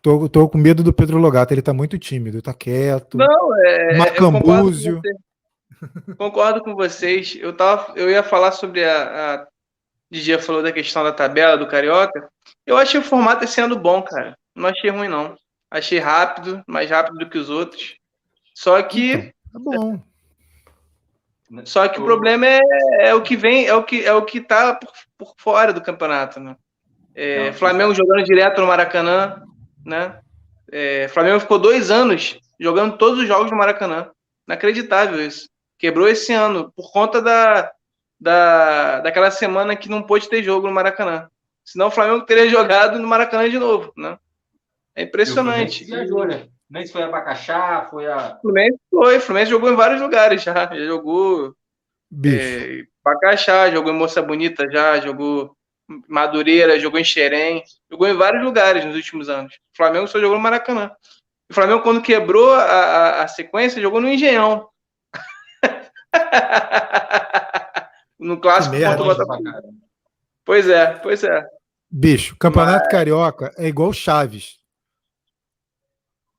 [0.00, 3.16] Tô, tô com medo do Pedro Logato, ele tá muito tímido, tá quieto.
[3.16, 3.96] Não, é.
[3.96, 5.00] Macambúzio.
[5.00, 7.36] Concordo, concordo com vocês.
[7.40, 9.46] Eu, tava, eu ia falar sobre a, a
[10.10, 12.28] Didia falou da questão da tabela do Carioca.
[12.64, 14.36] Eu achei o formato esse ano bom, cara.
[14.54, 15.36] Não achei ruim, não.
[15.68, 17.96] Achei rápido, mais rápido do que os outros.
[18.54, 19.33] Só que.
[19.54, 20.02] Tá bom.
[21.64, 22.60] Só que o problema é,
[22.98, 25.80] é, o que vem, é o que, é o que tá por, por fora do
[25.80, 26.56] campeonato, né?
[27.14, 29.44] É, Flamengo jogando direto no Maracanã,
[29.86, 30.18] né?
[30.72, 34.10] É, Flamengo ficou dois anos jogando todos os jogos no Maracanã.
[34.48, 35.48] Inacreditável isso.
[35.78, 37.70] Quebrou esse ano por conta da,
[38.18, 41.30] da, daquela semana que não pôde ter jogo no Maracanã.
[41.64, 44.18] Senão o Flamengo teria jogado no Maracanã de novo, né?
[44.96, 45.84] É impressionante.
[45.84, 46.48] Viajou, né?
[46.74, 48.36] Fluminense foi a Bacaxá, foi a.
[48.40, 50.52] Fluminense foi, Fluminense jogou em vários lugares já.
[50.52, 51.54] Já jogou.
[52.24, 55.56] É, Bacaxá, jogou em Moça Bonita já, jogou
[56.08, 59.54] Madureira, jogou em Xerém, jogou em vários lugares nos últimos anos.
[59.54, 60.90] O Flamengo só jogou no Maracanã.
[61.48, 64.68] O Flamengo, quando quebrou a, a, a sequência, jogou no Engenhão.
[68.18, 69.44] no clássico contra o Botafogo.
[70.44, 71.46] Pois é, pois é.
[71.88, 72.90] Bicho, Campeonato Mas...
[72.90, 74.63] Carioca é igual Chaves.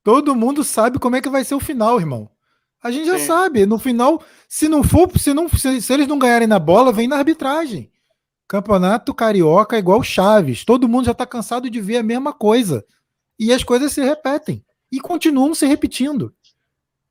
[0.06, 2.30] Todo mundo sabe como é que vai ser o final, irmão.
[2.84, 3.26] A gente já Sim.
[3.26, 3.66] sabe.
[3.66, 7.08] No final, se não for, se, não, se, se, eles não ganharem na bola, vem
[7.08, 7.90] na arbitragem.
[8.48, 10.64] Campeonato Carioca é igual Chaves.
[10.64, 12.86] Todo mundo já está cansado de ver a mesma coisa.
[13.40, 14.64] E as coisas se repetem.
[14.92, 16.32] E continuam se repetindo.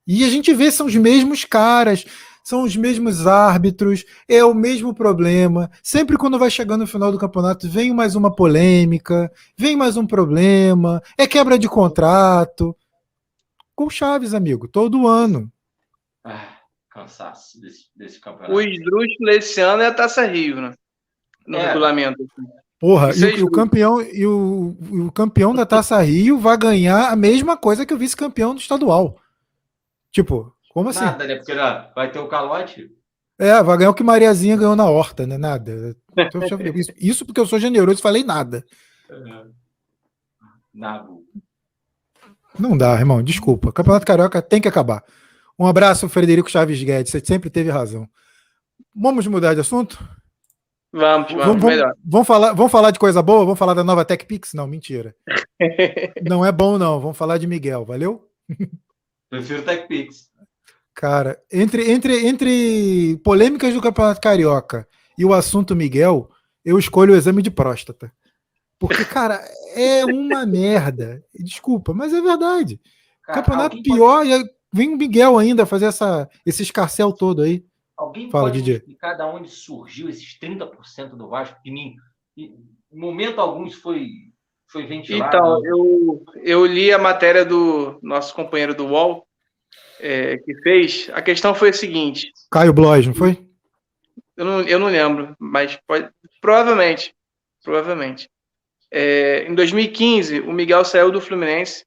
[0.07, 2.05] E a gente vê, são os mesmos caras,
[2.45, 5.69] são os mesmos árbitros, é o mesmo problema.
[5.83, 10.07] Sempre quando vai chegando no final do campeonato, vem mais uma polêmica, vem mais um
[10.07, 12.77] problema, é quebra de contrato
[13.75, 15.51] com Chaves, amigo, todo ano.
[16.23, 16.59] Ah,
[16.91, 18.53] cansaço desse, desse campeonato.
[18.53, 20.75] O esdrúxulo esse ano é a Taça Rio, né?
[21.47, 21.67] No é.
[21.67, 22.25] regulamento.
[22.79, 27.17] Porra, e, é o, campeão, e o, o, campeão da Taça Rio vai ganhar a
[27.17, 29.19] mesma coisa que o vice-campeão do estadual.
[30.11, 31.05] Tipo, como assim?
[31.05, 31.37] Nada, né?
[31.37, 31.55] Porque
[31.95, 32.91] vai ter o calote.
[33.39, 35.37] É, vai ganhar o que Mariazinha ganhou na horta, né?
[35.37, 35.97] Nada.
[36.17, 36.41] Então,
[36.99, 38.65] isso porque eu sou generoso e falei nada.
[39.11, 39.45] É.
[40.73, 41.09] Nada.
[42.59, 43.73] Não dá, irmão, desculpa.
[43.73, 45.03] Campeonato Carioca tem que acabar.
[45.59, 47.11] Um abraço, Frederico Chaves Guedes.
[47.11, 48.09] Você sempre teve razão.
[48.95, 49.99] Vamos mudar de assunto?
[50.93, 51.93] Vamos, vamos, vamos, melhor.
[52.05, 53.45] Vamos falar, vamos falar de coisa boa?
[53.45, 54.55] Vamos falar da nova TechPix?
[54.55, 55.15] Não, mentira.
[56.23, 57.01] não é bom, não.
[57.01, 58.29] Vamos falar de Miguel, valeu?
[59.29, 60.31] Prefiro TechPix.
[60.95, 64.87] Cara, entre, entre, entre polêmicas do Campeonato Carioca
[65.19, 66.31] e o assunto Miguel,
[66.65, 68.13] eu escolho o exame de próstata.
[68.79, 69.41] Porque, cara,
[69.75, 71.23] é uma merda.
[71.35, 72.81] Desculpa, mas é verdade.
[73.23, 74.31] Cara, Campeonato pior pode...
[74.31, 77.65] e vem o Miguel ainda fazer essa, esse escarcel todo aí.
[77.97, 78.79] Alguém Fala, pode Didi.
[78.79, 81.61] explicar de onde surgiu esses 30% do Vasco?
[81.63, 81.97] Que em
[82.93, 84.09] momento algum isso foi,
[84.69, 85.37] foi ventilado.
[85.37, 89.27] Então, eu, eu li a matéria do nosso companheiro do UOL,
[90.01, 91.09] é, que fez.
[91.13, 93.49] A questão foi a seguinte: Caio Blois, não foi?
[94.37, 96.11] Eu não, eu não lembro, mas pode,
[96.41, 97.15] provavelmente.
[97.63, 98.29] Provavelmente.
[98.97, 101.85] É, em 2015, o Miguel saiu do Fluminense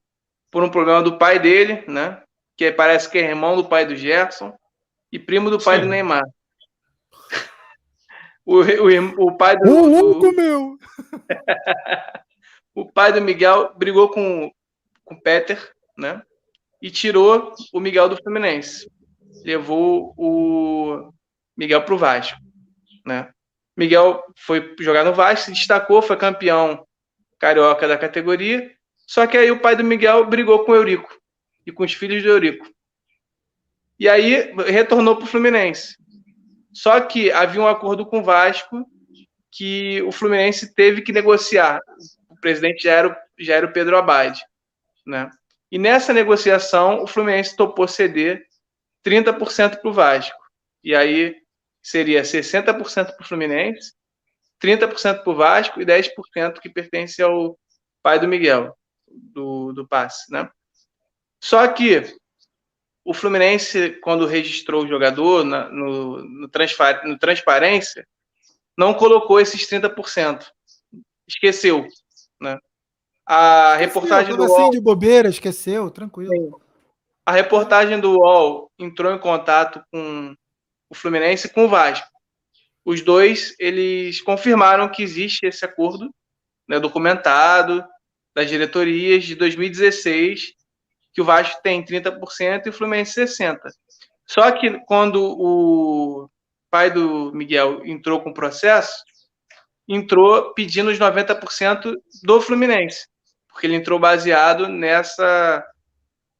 [0.51, 2.21] por um problema do pai dele, né?
[2.57, 4.53] Que parece que é irmão do pai do Gerson
[5.09, 5.83] e primo do pai Sim.
[5.83, 6.23] do Neymar.
[8.49, 9.69] O, o, o pai do.
[9.69, 10.77] O louco, meu!
[12.73, 14.49] o pai do Miguel brigou com,
[15.03, 16.21] com o Peter, né?
[16.81, 18.89] E tirou o Miguel do Fluminense.
[19.43, 21.11] Levou o
[21.57, 22.39] Miguel para o Vasco,
[23.05, 23.29] né?
[23.75, 26.86] Miguel foi jogar no Vasco, se destacou, foi campeão
[27.39, 28.71] carioca da categoria.
[29.05, 31.09] Só que aí o pai do Miguel brigou com o Eurico
[31.65, 32.67] e com os filhos do Eurico.
[33.99, 35.97] E aí retornou para o Fluminense.
[36.73, 38.85] Só que havia um acordo com o Vasco
[39.51, 41.81] que o Fluminense teve que negociar.
[42.29, 44.39] O presidente já era, já era o Pedro Abade.
[45.05, 45.29] Né?
[45.71, 48.45] E nessa negociação, o Fluminense topou ceder
[49.03, 50.37] 30% para o Vasco.
[50.83, 51.35] E aí
[51.81, 53.93] seria 60% para o Fluminense,
[54.61, 57.57] 30% para o Vasco e 10% que pertence ao
[58.01, 58.75] pai do Miguel,
[59.07, 60.31] do, do passe.
[60.31, 60.49] Né?
[61.41, 62.17] Só que
[63.05, 66.49] o Fluminense, quando registrou o jogador na, no, no,
[67.03, 68.05] no transparência,
[68.77, 70.45] não colocou esses 30%.
[71.27, 71.87] Esqueceu.
[72.39, 72.57] Né?
[73.25, 74.71] A reportagem do assim UOL...
[74.71, 76.61] de bobeira, esqueceu, tranquilo.
[77.25, 80.35] A reportagem do UOL entrou em contato com
[80.89, 82.07] o Fluminense com o Vasco.
[82.87, 86.09] Os dois, eles confirmaram que existe esse acordo
[86.65, 87.83] né, documentado
[88.33, 90.53] das diretorias de 2016
[91.13, 93.57] que o Vasco tem 30% e o Fluminense 60%.
[94.25, 96.29] Só que quando o
[96.71, 99.03] pai do Miguel entrou com o processo,
[99.85, 103.05] entrou pedindo os 90% do Fluminense,
[103.49, 105.61] porque ele entrou baseado nessa,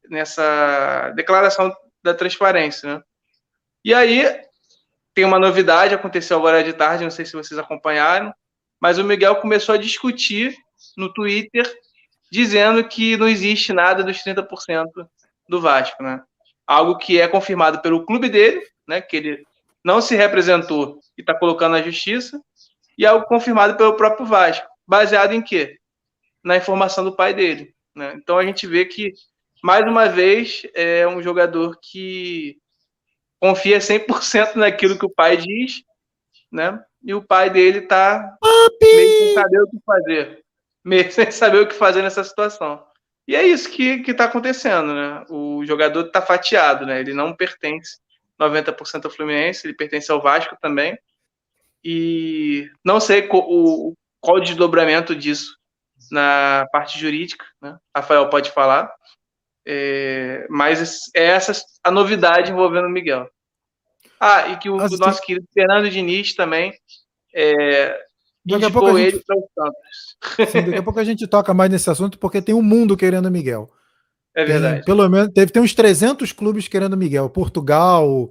[0.08, 2.94] nessa declaração da transparência.
[2.94, 3.02] Né?
[3.84, 4.47] E aí
[5.18, 8.32] tem uma novidade, aconteceu agora de tarde, não sei se vocês acompanharam,
[8.80, 10.56] mas o Miguel começou a discutir
[10.96, 11.68] no Twitter,
[12.30, 14.86] dizendo que não existe nada dos 30%
[15.48, 16.22] do Vasco, né?
[16.64, 19.00] Algo que é confirmado pelo clube dele, né?
[19.00, 19.46] Que ele
[19.84, 22.40] não se representou e está colocando na justiça,
[22.96, 25.80] e algo confirmado pelo próprio Vasco, baseado em quê?
[26.44, 27.74] Na informação do pai dele.
[27.92, 28.12] Né?
[28.14, 29.12] Então a gente vê que,
[29.64, 32.56] mais uma vez, é um jogador que
[33.40, 35.82] confia 100% naquilo que o pai diz,
[36.50, 36.82] né?
[37.02, 38.36] E o pai dele está
[38.80, 40.44] meio sem saber o que fazer.
[40.84, 42.84] Meio sem saber o que fazer nessa situação.
[43.26, 45.24] E é isso que está acontecendo, né?
[45.28, 46.98] O jogador está fatiado, né?
[47.00, 47.98] Ele não pertence
[48.40, 50.98] 90% ao Fluminense, ele pertence ao Vasco também.
[51.84, 55.56] E não sei qual o, qual o desdobramento disso
[56.10, 57.76] na parte jurídica, né?
[57.94, 58.90] Rafael pode falar.
[59.70, 61.52] É, mas é essa
[61.84, 63.28] a novidade envolvendo o Miguel.
[64.18, 66.72] Ah, e que o, o nosso querido Fernando Diniz também
[67.34, 68.00] é,
[68.44, 69.22] daqui a pouco a gente...
[69.26, 70.50] para o Santos.
[70.50, 73.26] Sim, daqui a pouco a gente toca mais nesse assunto, porque tem um mundo querendo
[73.26, 73.70] o Miguel.
[74.34, 74.76] É verdade.
[74.76, 77.28] Tem, pelo menos deve ter uns 300 clubes querendo o Miguel.
[77.28, 78.30] Portugal,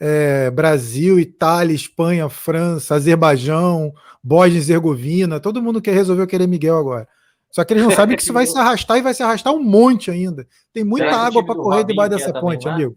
[0.00, 3.92] é, Brasil, Itália, Espanha, França, Azerbaijão,
[4.24, 7.06] Bósnia e Herzegovina, todo mundo quer resolver querer Miguel agora.
[7.50, 9.62] Só que eles não sabem que isso vai se arrastar e vai se arrastar um
[9.62, 10.46] monte ainda.
[10.72, 12.74] Tem muita água para correr debaixo dessa ponte, lá?
[12.74, 12.96] amigo.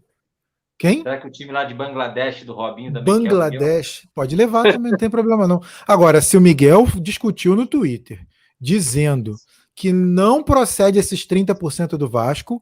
[0.78, 1.02] Quem?
[1.02, 4.98] Será que o time lá de Bangladesh do Robinho também Bangladesh, pode levar também, não
[4.98, 5.60] tem problema não.
[5.86, 8.20] Agora, se o Miguel discutiu no Twitter
[8.60, 9.36] dizendo
[9.74, 12.60] que não procede esses 30% do Vasco,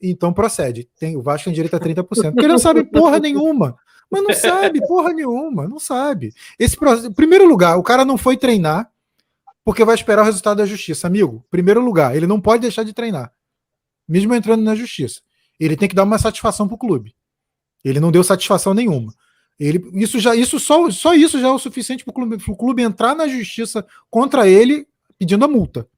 [0.00, 0.88] então procede.
[0.98, 2.04] Tem, o Vasco tem direito a 30%.
[2.04, 3.76] Porque ele não sabe porra nenhuma.
[4.10, 6.34] Mas não sabe porra nenhuma, não sabe.
[6.58, 6.76] Esse
[7.16, 8.90] primeiro lugar, o cara não foi treinar
[9.64, 11.44] porque vai esperar o resultado da justiça, amigo.
[11.50, 13.32] Primeiro lugar, ele não pode deixar de treinar,
[14.08, 15.20] mesmo entrando na justiça.
[15.58, 17.14] Ele tem que dar uma satisfação pro clube.
[17.84, 19.12] Ele não deu satisfação nenhuma.
[19.58, 22.82] Ele, isso já, isso só, só isso já é o suficiente para o clube, clube
[22.82, 24.86] entrar na justiça contra ele
[25.18, 25.88] pedindo a multa.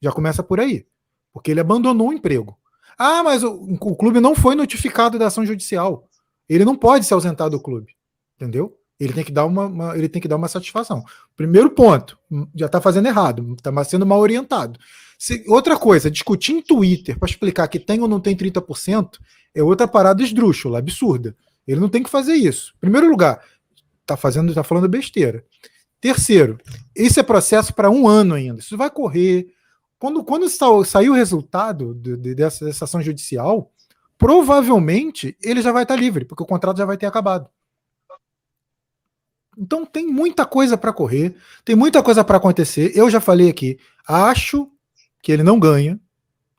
[0.00, 0.84] Já começa por aí,
[1.32, 2.58] porque ele abandonou o emprego.
[2.98, 6.08] Ah, mas o, o clube não foi notificado da ação judicial.
[6.48, 7.94] Ele não pode se ausentar do clube,
[8.36, 8.76] entendeu?
[9.02, 11.04] Ele tem que dar uma, uma ele tem que dar uma satisfação.
[11.36, 12.18] Primeiro ponto,
[12.54, 14.78] já está fazendo errado, está sendo mal orientado.
[15.18, 19.18] Se, outra coisa, discutir em Twitter para explicar que tem ou não tem 30%
[19.54, 21.36] é outra parada esdrúxula, absurda.
[21.66, 22.74] Ele não tem que fazer isso.
[22.80, 23.42] Primeiro lugar,
[24.00, 25.44] está fazendo, tá falando besteira.
[26.00, 26.58] Terceiro,
[26.94, 28.60] esse é processo para um ano ainda.
[28.60, 29.46] Isso vai correr,
[29.98, 30.48] quando, quando
[30.84, 33.70] sair o resultado de, de, dessa, dessa ação judicial,
[34.18, 37.48] provavelmente ele já vai estar livre, porque o contrato já vai ter acabado.
[39.56, 42.92] Então tem muita coisa para correr, tem muita coisa para acontecer.
[42.94, 44.68] Eu já falei aqui, acho
[45.22, 46.00] que ele não ganha,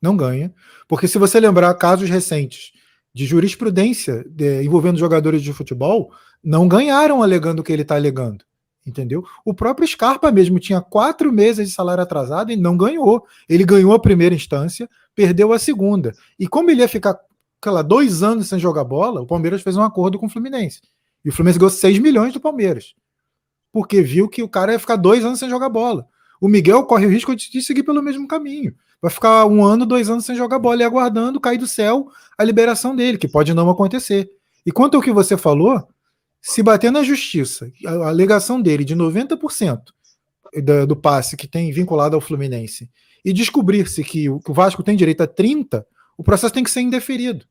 [0.00, 0.52] não ganha,
[0.86, 2.72] porque se você lembrar casos recentes
[3.12, 8.44] de jurisprudência de, envolvendo jogadores de futebol, não ganharam alegando o que ele está alegando
[8.86, 9.24] entendeu?
[9.44, 13.24] O próprio Scarpa mesmo tinha quatro meses de salário atrasado e não ganhou.
[13.48, 16.12] Ele ganhou a primeira instância, perdeu a segunda.
[16.38, 17.18] E como ele ia ficar,
[17.64, 20.82] lá, dois anos sem jogar bola, o Palmeiras fez um acordo com o Fluminense.
[21.24, 22.94] E o Fluminense ganhou 6 milhões do Palmeiras.
[23.72, 26.06] Porque viu que o cara ia ficar dois anos sem jogar bola.
[26.40, 28.74] O Miguel corre o risco de seguir pelo mesmo caminho.
[29.00, 32.08] Vai ficar um ano, dois anos sem jogar bola e aguardando cair do céu
[32.38, 34.30] a liberação dele, que pode não acontecer.
[34.64, 35.86] E quanto ao que você falou,
[36.40, 39.80] se bater na justiça a alegação dele de 90%
[40.62, 42.90] do, do passe que tem vinculado ao Fluminense
[43.24, 45.84] e descobrir-se que o, Vasco tem direito a 30%,
[46.16, 47.46] o processo tem que ser indeferido.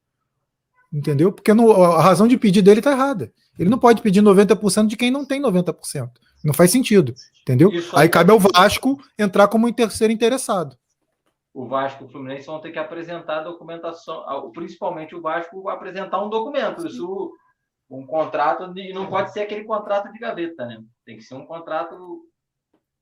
[0.91, 1.31] Entendeu?
[1.31, 3.33] Porque a razão de pedir dele está errada.
[3.57, 6.09] Ele não pode pedir 90% de quem não tem 90%.
[6.43, 7.13] Não faz sentido.
[7.41, 7.71] Entendeu?
[7.93, 10.77] Aí cabe ao Vasco entrar como um terceiro interessado.
[11.53, 16.29] O Vasco e o Fluminense vão ter que apresentar documentação, principalmente o Vasco apresentar um
[16.29, 16.87] documento.
[16.87, 17.31] Isso
[17.89, 20.81] um contrato e não pode ser aquele contrato de gaveta, né?
[21.05, 22.25] Tem que ser um contrato.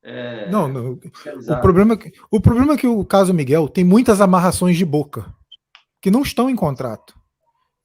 [0.03, 0.93] É, não, não.
[0.93, 5.33] O problema, é o problema é que o caso Miguel tem muitas amarrações de boca
[6.01, 7.17] que não estão em contrato.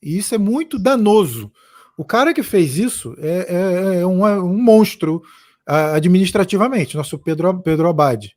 [0.03, 1.53] E isso é muito danoso.
[1.97, 5.23] O cara que fez isso é, é, é um, é um monstro
[5.67, 8.37] administrativamente, nosso Pedro, Pedro Abad.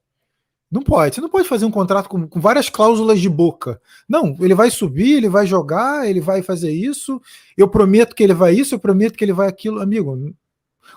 [0.72, 1.16] Não pode.
[1.16, 3.82] Você não pode fazer um contrato com, com, várias cláusulas de boca.
[4.08, 7.20] Não, ele vai subir, ele vai jogar, ele vai fazer isso.
[7.58, 9.82] Eu prometo que ele vai isso, eu prometo que ele vai aquilo.
[9.82, 10.34] Amigo,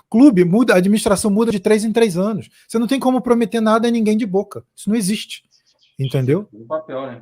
[0.09, 2.49] clube muda, a administração muda de três em três anos.
[2.67, 4.63] Você não tem como prometer nada a ninguém de boca.
[4.75, 5.43] Isso não existe.
[5.99, 6.47] Entendeu?
[6.53, 7.21] No papel, né?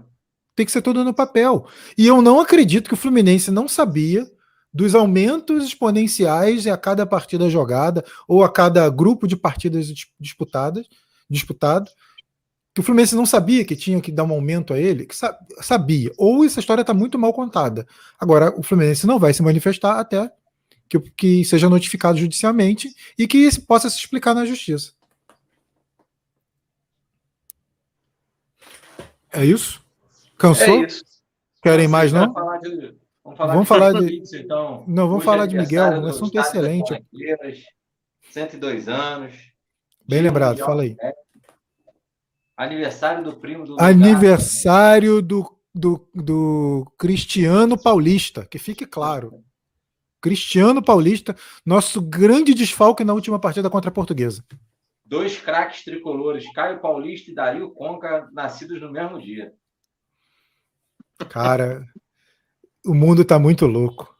[0.54, 1.65] Tem que ser tudo no papel.
[1.97, 4.30] E eu não acredito que o Fluminense não sabia
[4.74, 10.88] dos aumentos exponenciais a cada partida jogada ou a cada grupo de partidas disputadas,
[11.30, 11.90] disputado,
[12.74, 15.16] que o Fluminense não sabia que tinha que dar um aumento a ele, que
[15.62, 16.12] sabia.
[16.18, 17.86] Ou essa história está muito mal contada.
[18.18, 20.32] Agora, o Fluminense não vai se manifestar até
[20.88, 24.94] que, que seja notificado judicialmente e que possa se explicar na justiça.
[29.34, 29.82] É isso?
[30.38, 30.84] Cansou?
[30.84, 31.04] É isso.
[31.62, 32.34] Querem mais, não?
[32.34, 34.22] Falar de, vamos falar vamos de, falar de...
[34.22, 34.84] Isso, então.
[34.88, 37.06] Não, vamos falar de Miguel, um assunto excelente.
[38.30, 39.34] 102 anos.
[40.08, 40.96] Bem lembrado, fala aí.
[42.58, 49.44] Aniversário do primo do Aniversário do, do, do Cristiano Paulista, que fique claro.
[50.22, 54.46] Cristiano Paulista, nosso grande desfalque na última partida contra a Portuguesa.
[55.04, 59.52] Dois craques tricolores, Caio Paulista e Dario Conca, nascidos no mesmo dia.
[61.30, 61.84] Cara,
[62.86, 64.15] o mundo tá muito louco.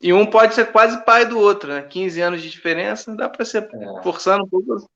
[0.00, 1.82] E um pode ser quase pai do outro, né?
[1.82, 4.02] 15 anos de diferença, dá para ser é.
[4.02, 4.88] forçando um pouco.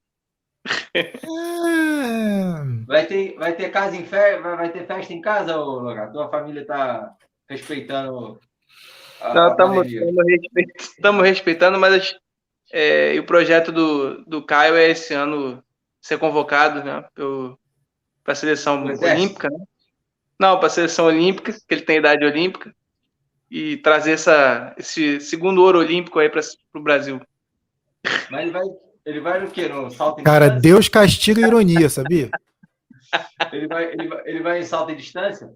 [2.86, 4.38] Vai, ter, vai ter casa em fe...
[4.38, 6.12] vai ter festa em casa, ô Logan?
[6.12, 7.12] Tua família tá
[7.48, 8.38] respeitando.
[9.18, 12.16] Estamos respeitando, respeitando, mas
[12.72, 15.62] é, o projeto do, do Caio é esse ano
[16.00, 17.04] ser convocado né,
[18.22, 19.48] para a seleção olímpica.
[19.48, 19.64] Né?
[20.42, 22.74] Não, para a seleção olímpica, que ele tem idade olímpica,
[23.48, 26.40] e trazer essa, esse segundo ouro olímpico aí para
[26.74, 27.20] o Brasil.
[28.28, 28.64] Mas ele vai,
[29.06, 29.68] ele vai no quê?
[29.68, 30.68] No salto em Cara, distância?
[30.68, 32.28] Deus castiga a ironia, sabia?
[33.52, 35.48] ele, vai, ele, vai, ele vai em salto em distância?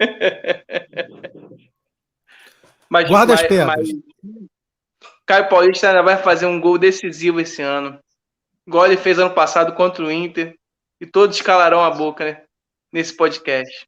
[2.90, 3.76] mas, Guarda mas, as pernas.
[3.76, 3.90] Mas,
[5.24, 7.96] Caio Paulista ainda vai fazer um gol decisivo esse ano.
[8.66, 10.58] Igual ele fez ano passado contra o Inter.
[11.00, 12.42] E todos calarão a boca, né?
[12.92, 13.86] Nesse podcast.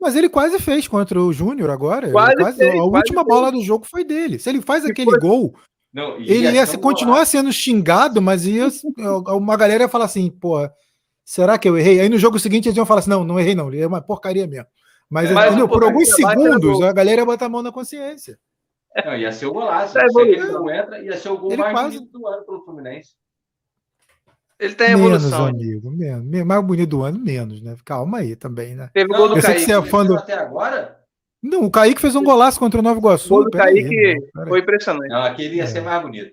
[0.00, 2.10] Mas ele quase fez contra o Júnior agora.
[2.10, 3.60] Quase quase, fez, a última bola fez.
[3.60, 4.38] do jogo foi dele.
[4.38, 5.54] Se ele faz aquele gol,
[5.92, 8.68] não, ele ia se, continuar sendo xingado, mas ia,
[9.36, 10.58] uma galera ia falar assim, pô,
[11.24, 12.00] será que eu errei?
[12.00, 14.00] Aí no jogo seguinte eles iam falar assim, não, não errei não, ele é uma
[14.00, 14.66] porcaria mesmo.
[15.08, 18.38] Mas, é, mas por alguns segundos a galera ia botar a mão na consciência.
[19.04, 19.98] Não, ia ser o golaço.
[19.98, 22.00] É, se ele não entra, ia ser o gol ele mais quase...
[22.10, 23.12] do ano pelo Fluminense.
[24.62, 25.46] Ele tem evolução.
[25.46, 25.90] Menos, amigo.
[25.90, 26.46] Menos.
[26.46, 27.74] Mais bonito do ano, menos, né?
[27.84, 28.90] Calma aí também, né?
[28.94, 29.58] Teve o gol do Eu Kaique.
[29.58, 30.14] Que você é fã do...
[30.14, 31.00] Até agora?
[31.42, 33.26] Não, o Kaique fez um golaço contra o Nova Iguaçu.
[33.26, 35.08] O gol do Kaique aí, foi impressionante.
[35.08, 35.66] Não, aquele ia é.
[35.66, 36.30] ser mais bonito.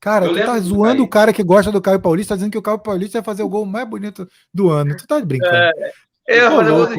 [0.00, 2.58] Cara, Eu tu tá zoando o cara que gosta do Caio Paulista, tá dizendo que
[2.58, 4.96] o Caio Paulista vai fazer o gol mais bonito do ano.
[4.96, 5.54] Tu tá brincando.
[5.54, 5.92] É,
[6.26, 6.94] eu, eu, eu louco,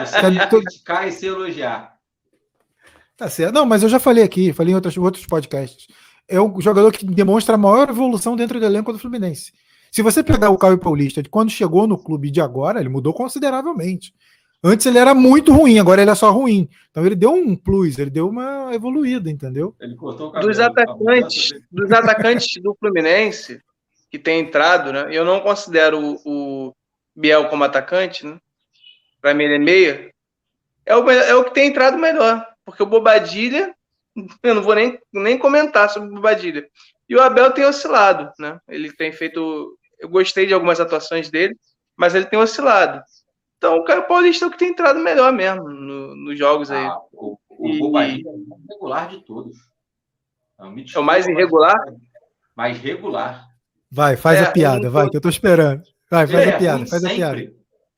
[0.00, 1.94] Você criticar e se elogiar.
[3.14, 3.52] Tá certo.
[3.52, 5.86] Não, mas eu já falei aqui, falei em outros, outros podcasts.
[6.30, 9.52] É um jogador que demonstra a maior evolução dentro do elenco do Fluminense.
[9.90, 13.12] Se você pegar o Caio Paulista de quando chegou no clube de agora, ele mudou
[13.12, 14.14] consideravelmente.
[14.62, 16.68] Antes ele era muito ruim, agora ele é só ruim.
[16.90, 19.74] Então ele deu um plus, ele deu uma evoluída, entendeu?
[19.80, 23.60] Ele cortou o cabelo, dos atacantes, dos atacantes do Fluminense
[24.10, 25.08] que tem entrado, né?
[25.10, 26.74] Eu não considero o, o
[27.16, 28.38] Biel como atacante, né?
[29.20, 30.10] Para mim ele é meia.
[30.84, 32.46] É o, é o que tem entrado melhor.
[32.64, 33.74] Porque o Bobadilha,
[34.42, 36.66] eu não vou nem, nem comentar sobre o Bobadilha.
[37.08, 38.58] E o Abel tem oscilado, né?
[38.68, 39.76] Ele tem feito.
[39.98, 41.54] Eu gostei de algumas atuações dele,
[41.96, 43.02] mas ele tem oscilado.
[43.58, 46.86] Então o Caio Paulista é o que tem entrado melhor mesmo no, nos jogos aí.
[46.86, 47.78] Ah, o, o e...
[47.78, 49.56] Bobadilha é o mais regular de todos.
[50.94, 51.76] é o mais irregular?
[52.56, 53.46] Mais regular.
[53.90, 55.82] Vai, faz é, a piada, vai, que eu tô esperando.
[56.10, 57.14] Vai, faz a é piada, faz sempre.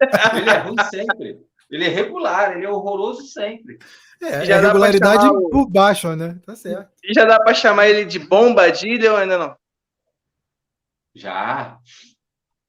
[0.01, 0.38] a piada.
[0.38, 1.40] Ele é ruim sempre.
[1.70, 3.79] Ele é regular, ele é horroroso sempre.
[4.22, 5.48] É, já é regularidade o...
[5.48, 6.38] por baixo, né?
[6.46, 6.90] Tá certo.
[7.02, 9.56] E já dá para chamar ele de bombadilha ou ainda não?
[11.14, 11.78] Já.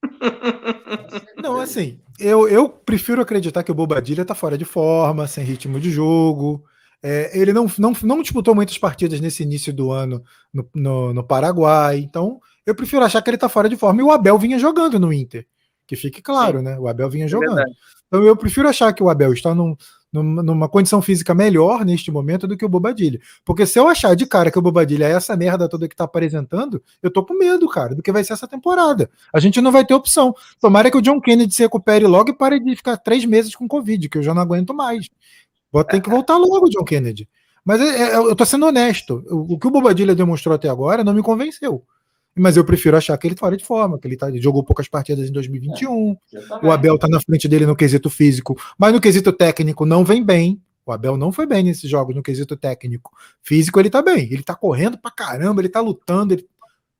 [1.37, 5.79] não, assim, eu, eu prefiro acreditar que o Bobadilha tá fora de forma, sem ritmo
[5.79, 6.63] de jogo.
[7.01, 11.23] É, ele não, não, não disputou muitas partidas nesse início do ano no, no, no,
[11.23, 11.99] Paraguai.
[11.99, 14.01] Então, eu prefiro achar que ele tá fora de forma.
[14.01, 15.45] E o Abel vinha jogando no Inter.
[15.85, 16.65] Que fique claro, Sim.
[16.65, 16.79] né?
[16.79, 17.59] O Abel vinha é jogando.
[17.59, 17.65] É
[18.07, 19.75] então, eu prefiro achar que o Abel está num,
[20.13, 23.19] numa condição física melhor neste momento do que o Bobadilha.
[23.43, 26.03] Porque se eu achar de cara que o Bobadilha é essa merda toda que tá
[26.03, 29.09] apresentando, eu tô com medo, cara, do que vai ser essa temporada.
[29.33, 30.35] A gente não vai ter opção.
[30.59, 33.67] Tomara que o John Kennedy se recupere logo e pare de ficar três meses com
[33.67, 35.09] Covid, que eu já não aguento mais.
[35.89, 37.27] Tem que voltar logo, John Kennedy.
[37.65, 39.23] Mas é, é, eu tô sendo honesto.
[39.29, 41.83] O, que o Bobadilha demonstrou até agora não me convenceu.
[42.35, 45.29] Mas eu prefiro achar que ele fora de forma, que ele, tá, jogou poucas partidas
[45.29, 46.17] em 2021.
[46.33, 50.03] É, o Abel tá na frente dele no quesito físico, mas no quesito técnico não
[50.03, 50.59] vem bem.
[50.85, 53.11] O Abel não foi bem nesses jogos no quesito técnico.
[53.41, 56.47] Físico ele tá bem, ele tá correndo pra caramba, ele tá lutando, ele...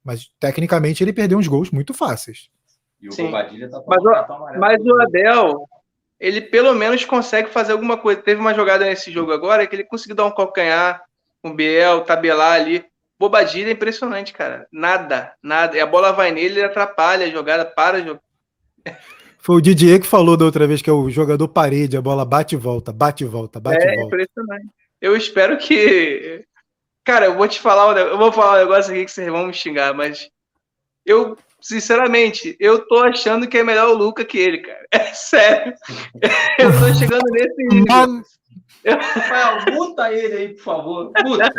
[0.03, 2.49] mas tecnicamente ele perdeu uns gols muito fáceis.
[3.01, 3.25] E o Sim.
[3.25, 4.59] Bobadilha tá Mas o- amarelo.
[4.61, 5.67] Mas o Abel,
[6.19, 8.21] ele pelo menos consegue fazer alguma coisa.
[8.21, 11.03] Teve uma jogada nesse jogo agora que ele conseguiu dar um calcanhar
[11.41, 12.85] com o Biel, tabelar ali.
[13.19, 14.67] Bobadilha é impressionante, cara.
[14.71, 15.77] Nada, nada.
[15.77, 18.21] E a bola vai nele, ele atrapalha a jogada, para a jogada.
[19.39, 22.23] Foi o Didier que falou da outra vez que é o jogador parede, a bola
[22.25, 24.15] bate e volta, bate e volta, bate É e volta.
[24.15, 24.67] impressionante.
[25.01, 26.43] Eu espero que.
[27.05, 29.27] Cara, eu vou te falar, um negócio- eu vou falar um negócio aqui que vocês
[29.29, 30.29] vão me xingar, mas
[31.05, 34.87] eu, sinceramente, eu tô achando que é melhor o Luca que ele, cara.
[34.91, 35.73] É sério.
[36.57, 37.85] Eu tô chegando nesse nível.
[38.85, 41.11] Mas- Rafael, muta ele aí, por favor.
[41.23, 41.45] Muta.
[41.45, 41.53] Muta.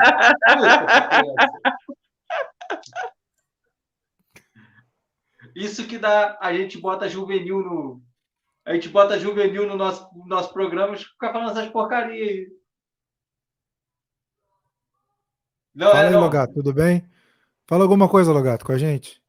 [5.54, 8.02] Isso que dá, a gente bota juvenil no.
[8.66, 12.48] A gente bota juvenil no nosso, no nosso programa e fica falando essas porcarias aí.
[15.74, 16.14] Não, Fala é, aí.
[16.14, 17.06] Logato, tudo bem?
[17.66, 19.22] Fala alguma coisa, Logato, com a gente.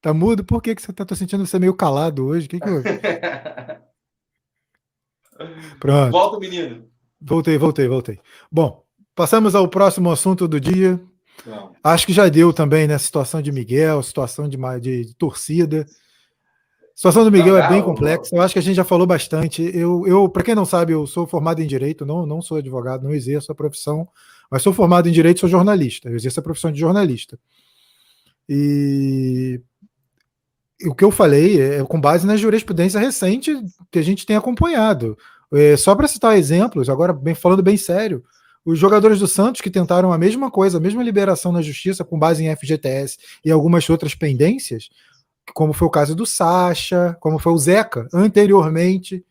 [0.00, 0.44] Tá mudo?
[0.44, 2.46] Por que, que você tá tô sentindo você meio calado hoje?
[2.46, 2.84] O que que houve?
[5.80, 6.12] Pronto.
[6.12, 6.93] Volta menino.
[7.24, 8.20] Voltei, voltei, voltei.
[8.52, 11.00] Bom, passamos ao próximo assunto do dia.
[11.46, 11.72] Não.
[11.82, 12.98] Acho que já deu também, né?
[12.98, 15.86] Situação de Miguel, situação de, de, de torcida.
[15.88, 18.36] A situação do Miguel Não, é bem não, complexa.
[18.36, 19.62] Eu acho que a gente já falou bastante.
[19.74, 23.04] Eu, eu para quem não sabe, eu sou formado em direito, não, não sou advogado,
[23.04, 24.06] não exerço a profissão,
[24.50, 26.10] mas sou formado em direito, sou jornalista.
[26.10, 27.38] Eu exerço a profissão de jornalista.
[28.46, 29.60] E
[30.80, 33.56] e o que eu falei é com base na jurisprudência recente
[33.90, 35.16] que a gente tem acompanhado.
[35.54, 38.24] É, só para citar exemplos, agora bem, falando bem sério,
[38.64, 42.18] os jogadores do Santos que tentaram a mesma coisa, a mesma liberação na justiça com
[42.18, 44.88] base em FGTS e algumas outras pendências,
[45.52, 49.24] como foi o caso do Sacha, como foi o Zeca anteriormente,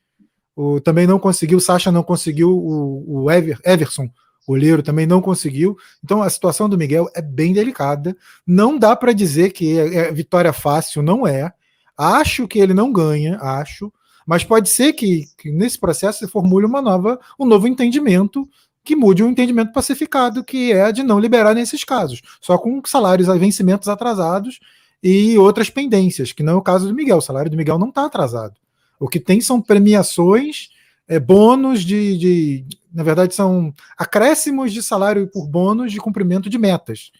[0.55, 4.07] o, também não conseguiu, o Sacha não conseguiu, o, o Ever, Everson,
[4.47, 5.75] goleiro, também não conseguiu.
[6.03, 8.15] Então a situação do Miguel é bem delicada.
[8.45, 11.51] Não dá para dizer que é, é vitória fácil, não é.
[11.97, 13.91] Acho que ele não ganha, acho.
[14.25, 18.47] Mas pode ser que, que nesse processo se formule uma nova, um novo entendimento
[18.83, 23.29] que mude o entendimento pacificado, que é de não liberar nesses casos, só com salários
[23.29, 24.59] a vencimentos atrasados
[25.01, 27.17] e outras pendências, que não é o caso do Miguel.
[27.17, 28.55] O salário do Miguel não está atrasado.
[28.99, 30.69] O que tem são premiações,
[31.07, 32.65] é, bônus de, de.
[32.93, 37.11] Na verdade, são acréscimos de salário por bônus de cumprimento de metas.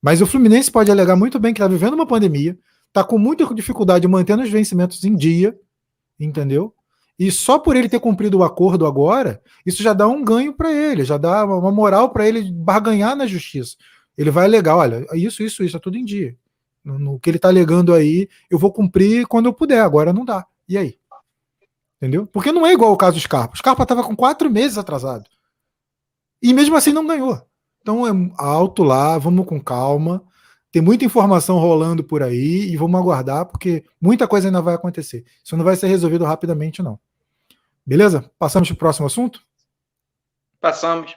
[0.00, 3.46] Mas o Fluminense pode alegar muito bem que está vivendo uma pandemia, está com muita
[3.54, 5.56] dificuldade mantendo os vencimentos em dia,
[6.24, 6.74] entendeu?
[7.18, 10.72] E só por ele ter cumprido o acordo agora, isso já dá um ganho para
[10.72, 13.76] ele, já dá uma moral para ele barganhar na justiça.
[14.16, 16.36] Ele vai alegar, olha, isso, isso, isso, é tudo em dia.
[16.84, 20.24] No, no que ele está alegando aí, eu vou cumprir quando eu puder, agora não
[20.24, 20.46] dá.
[20.68, 20.98] E aí?
[21.96, 22.26] Entendeu?
[22.26, 23.54] Porque não é igual o caso do Scarpa.
[23.54, 25.24] O Scarpa estava com quatro meses atrasado.
[26.42, 27.40] E mesmo assim não ganhou.
[27.80, 30.24] Então é alto lá, vamos com calma.
[30.72, 35.22] Tem muita informação rolando por aí e vamos aguardar, porque muita coisa ainda vai acontecer.
[35.44, 36.98] Isso não vai ser resolvido rapidamente, não.
[37.84, 38.30] Beleza?
[38.38, 39.42] Passamos para o próximo assunto?
[40.58, 41.14] Passamos.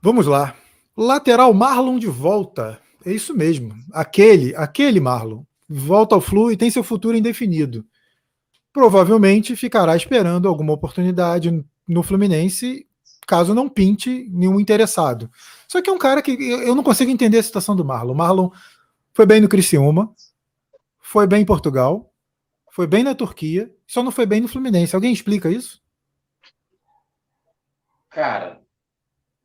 [0.00, 0.56] Vamos lá.
[0.96, 2.80] Lateral Marlon de volta.
[3.04, 3.74] É isso mesmo.
[3.92, 5.42] Aquele, aquele Marlon.
[5.68, 7.84] Volta ao Flu e tem seu futuro indefinido.
[8.72, 12.86] Provavelmente ficará esperando alguma oportunidade no Fluminense,
[13.30, 15.30] caso não pinte nenhum interessado.
[15.68, 18.12] Só que é um cara que eu não consigo entender a situação do Marlon.
[18.12, 18.50] O Marlon
[19.12, 20.12] foi bem no Criciúma,
[20.98, 22.12] foi bem em Portugal,
[22.72, 24.96] foi bem na Turquia, só não foi bem no Fluminense.
[24.96, 25.80] Alguém explica isso?
[28.10, 28.60] Cara,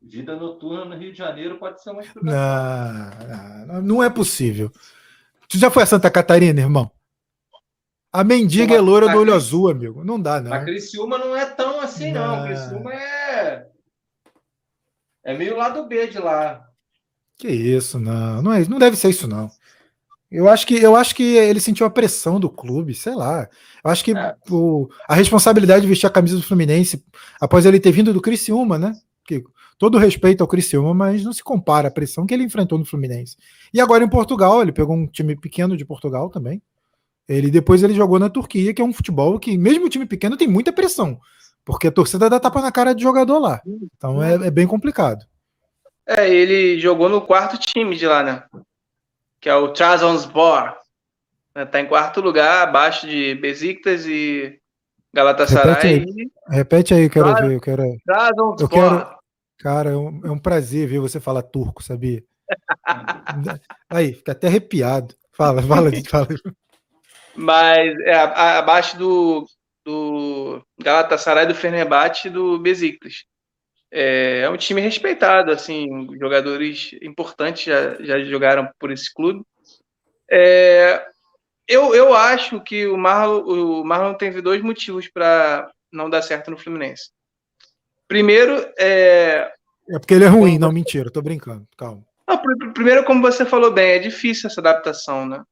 [0.02, 3.66] vida noturna no Rio de Janeiro pode ser uma explicação.
[3.68, 4.68] Não, não é possível.
[5.48, 6.90] Tu já foi a Santa Catarina, irmão?
[8.12, 10.02] A mendiga é loura do olho azul, amigo.
[10.02, 10.52] Não dá, não.
[10.52, 12.42] A Criciúma não é tão assim, não.
[12.42, 13.75] A Criciúma é.
[15.26, 16.64] É meio lado B de lá.
[17.36, 18.40] Que isso, não.
[18.42, 19.50] Não, é, não deve ser isso, não.
[20.30, 23.48] Eu acho que, eu acho que ele sentiu a pressão do clube, sei lá.
[23.84, 24.36] Eu acho que É.
[24.48, 27.04] o, a responsabilidade de vestir a camisa do Fluminense,
[27.40, 28.94] após ele ter vindo do Criciúma, né?
[29.26, 29.42] Que,
[29.76, 33.36] todo respeito ao Criciúma, mas não se compara a pressão que ele enfrentou no Fluminense.
[33.74, 36.62] E agora em Portugal, ele pegou um time pequeno de Portugal também.
[37.28, 40.36] Ele depois ele jogou na Turquia, que é um futebol que, mesmo o time pequeno,
[40.36, 41.18] tem muita pressão.
[41.66, 43.60] Porque a torcida dá tapa na cara de jogador lá.
[43.96, 45.26] Então é, é bem complicado.
[46.06, 48.44] É, ele jogou no quarto time de lá, né?
[49.40, 50.76] Que é o Trabzonspor.
[51.52, 54.60] Né, Tá em quarto lugar, abaixo de Besiktas e Repete
[55.12, 56.06] Galatasaray.
[56.48, 57.48] Repete aí, eu quero Claro.
[57.48, 57.54] ver.
[57.56, 57.82] Eu quero...
[58.60, 59.16] Eu quero-
[59.58, 62.22] Cara, é um, é um prazer ver você falar turco, sabia?
[63.88, 65.14] Aí, fica até arrepiado.
[65.32, 66.28] Fala, fala, fala.
[67.34, 69.46] Mas é abaixo do,
[69.86, 73.24] do Galatasaray, do Fenerbahçe e do Besiktas.
[73.90, 79.44] É, é um time respeitado, assim, jogadores importantes já, já jogaram por esse clube.
[80.28, 81.06] É,
[81.68, 86.50] eu, eu acho que o Marlon, o Marlon teve dois motivos para não dar certo
[86.50, 87.10] no Fluminense.
[88.08, 89.52] Primeiro, é.
[89.88, 92.04] É porque ele é ruim, não, mentira, tô brincando, calma.
[92.26, 95.44] Não, primeiro, como você falou bem, é difícil essa adaptação, né?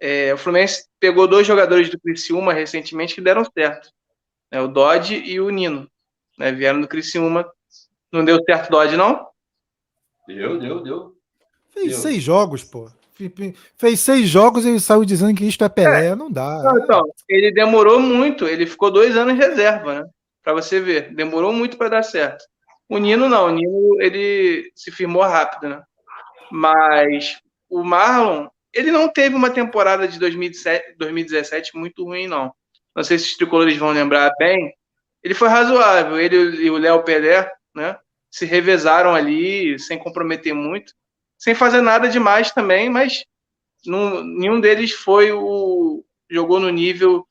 [0.00, 3.90] É, o Fluminense pegou dois jogadores do Criciúma recentemente que deram certo.
[4.50, 4.60] Né?
[4.60, 5.88] O Dodge e o Nino.
[6.38, 6.52] Né?
[6.52, 7.46] Vieram do Criciúma.
[8.12, 9.26] Não deu certo o Dodge, não?
[10.26, 11.16] Deu, deu, deu.
[11.70, 11.98] Fez deu.
[11.98, 12.90] seis jogos, pô.
[13.76, 16.06] Fez seis jogos e saiu dizendo que isto é Pelé.
[16.08, 16.14] É.
[16.14, 16.62] Não dá.
[16.62, 18.46] Não, então, ele demorou muito.
[18.46, 20.06] Ele ficou dois anos em reserva, né?
[20.42, 21.14] Para você ver.
[21.14, 22.44] Demorou muito para dar certo.
[22.88, 23.46] O Nino não.
[23.46, 25.82] O Nino, ele se firmou rápido, né?
[26.50, 27.38] Mas
[27.68, 32.52] o Marlon, ele não teve uma temporada de 2017, 2017 muito ruim, não.
[32.94, 34.72] Não sei se os tricolores vão lembrar bem.
[35.22, 36.18] Ele foi razoável.
[36.18, 37.96] Ele e o Léo Pelé, né?
[38.30, 40.92] Se revezaram ali, sem comprometer muito
[41.44, 43.24] sem fazer nada demais também, mas
[43.84, 47.26] não, nenhum deles foi o jogou no nível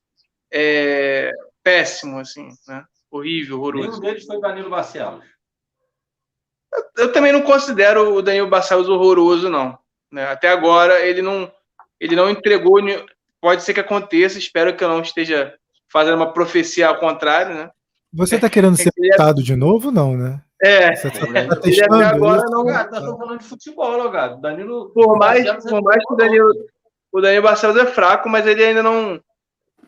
[0.52, 1.32] é,
[1.64, 2.86] péssimo, assim, né?
[3.10, 3.90] Horrível, horroroso.
[3.90, 5.26] Nenhum deles foi Danilo Barcelos.
[6.72, 9.78] Eu, eu, também não considero o Danilo Barcelos horroroso, não.
[10.14, 10.26] Né?
[10.28, 11.52] Até agora ele não
[12.00, 12.80] ele não entregou.
[13.42, 14.38] Pode ser que aconteça.
[14.38, 15.54] Espero que eu não esteja
[15.92, 17.72] fazendo uma profecia ao contrário, né?
[18.14, 20.40] Você está querendo ser citado de novo, não, né?
[20.62, 22.52] É, Você tá, tá testando agora isso?
[22.52, 22.66] não.
[22.66, 24.38] Cara, nós estamos falando de futebol, cara.
[24.38, 24.92] Danilo.
[24.94, 26.54] Por mais, por mais que o Danilo,
[27.12, 29.20] o Danilo Barcelos é fraco, mas ele ainda não.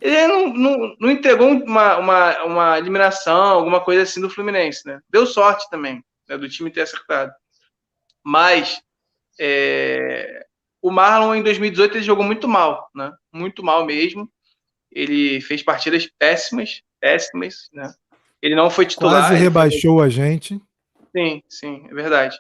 [0.02, 5.00] Ele não, não, não entregou uma, uma, uma eliminação, alguma coisa assim do Fluminense, né?
[5.10, 7.32] Deu sorte também, né, do time ter acertado.
[8.22, 8.82] Mas
[9.40, 10.46] é,
[10.82, 13.12] o Marlon em 2018 ele jogou muito mal, né?
[13.34, 14.30] Muito mal mesmo.
[14.92, 17.94] Ele fez partidas péssimas, péssimas, né?
[18.42, 19.28] Ele não foi titular.
[19.28, 20.06] Quase rebaixou foi...
[20.06, 20.62] a gente.
[21.16, 22.38] Sim, sim, é verdade.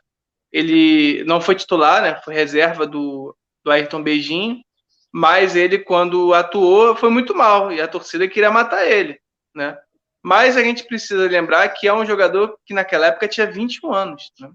[0.51, 2.21] Ele não foi titular, né?
[2.23, 4.63] Foi reserva do, do Ayrton Beijing,
[5.11, 9.19] mas ele, quando atuou, foi muito mal e a torcida queria matar ele,
[9.55, 9.77] né?
[10.21, 14.31] Mas a gente precisa lembrar que é um jogador que naquela época tinha 21 anos,
[14.39, 14.51] né?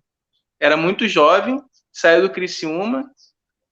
[0.61, 1.63] Era muito jovem,
[1.93, 3.11] saiu do Criciúma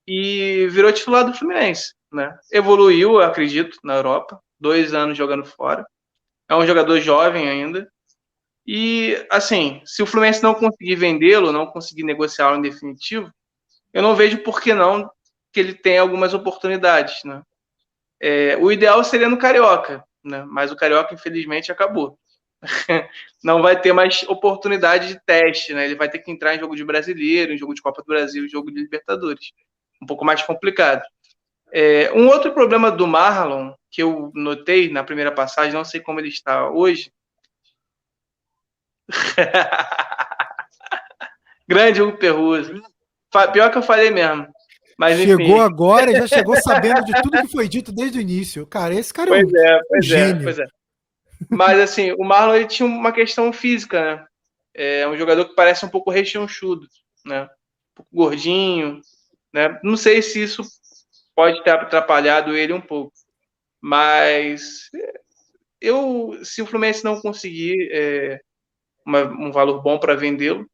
[0.07, 2.37] e virou titular do Fluminense, né?
[2.53, 5.87] Evoluiu, acredito, na Europa, dois anos jogando fora
[6.49, 7.91] é um jogador jovem ainda.
[8.67, 13.31] E, assim, se o Fluminense não conseguir vendê-lo, não conseguir negociá-lo em definitivo,
[13.93, 15.11] eu não vejo por que não
[15.53, 17.43] que ele tenha algumas oportunidades, né?
[18.21, 20.45] É, o ideal seria no Carioca, né?
[20.45, 22.19] Mas o Carioca, infelizmente, acabou.
[23.43, 25.85] não vai ter mais oportunidade de teste, né?
[25.85, 28.45] Ele vai ter que entrar em jogo de brasileiro, em jogo de Copa do Brasil,
[28.45, 29.53] em jogo de Libertadores.
[30.03, 31.03] Um pouco mais complicado.
[31.73, 36.19] É, um outro problema do Marlon, que eu notei na primeira passagem, não sei como
[36.21, 37.13] ele está hoje.
[41.69, 42.83] Grande Hugo Perruso.
[43.53, 44.49] Pior que eu falei mesmo.
[44.99, 48.67] Mas, chegou agora e já chegou sabendo de tudo que foi dito desde o início.
[48.67, 50.41] Cara, esse cara pois é, um, é, pois gênio.
[50.41, 50.67] É, pois é.
[51.51, 54.27] Mas assim, o Marlon ele tinha uma questão física, né?
[54.75, 56.87] É um jogador que parece um pouco rechonchudo,
[57.25, 57.45] né?
[57.45, 59.01] Um pouco gordinho,
[59.53, 59.79] né?
[59.83, 60.63] Não sei se isso
[61.35, 63.13] pode ter atrapalhado ele um pouco.
[63.81, 64.91] Mas
[65.81, 68.41] eu, se o Fluminense não conseguir é,
[69.07, 70.69] uma, um valor bom para vendê-lo,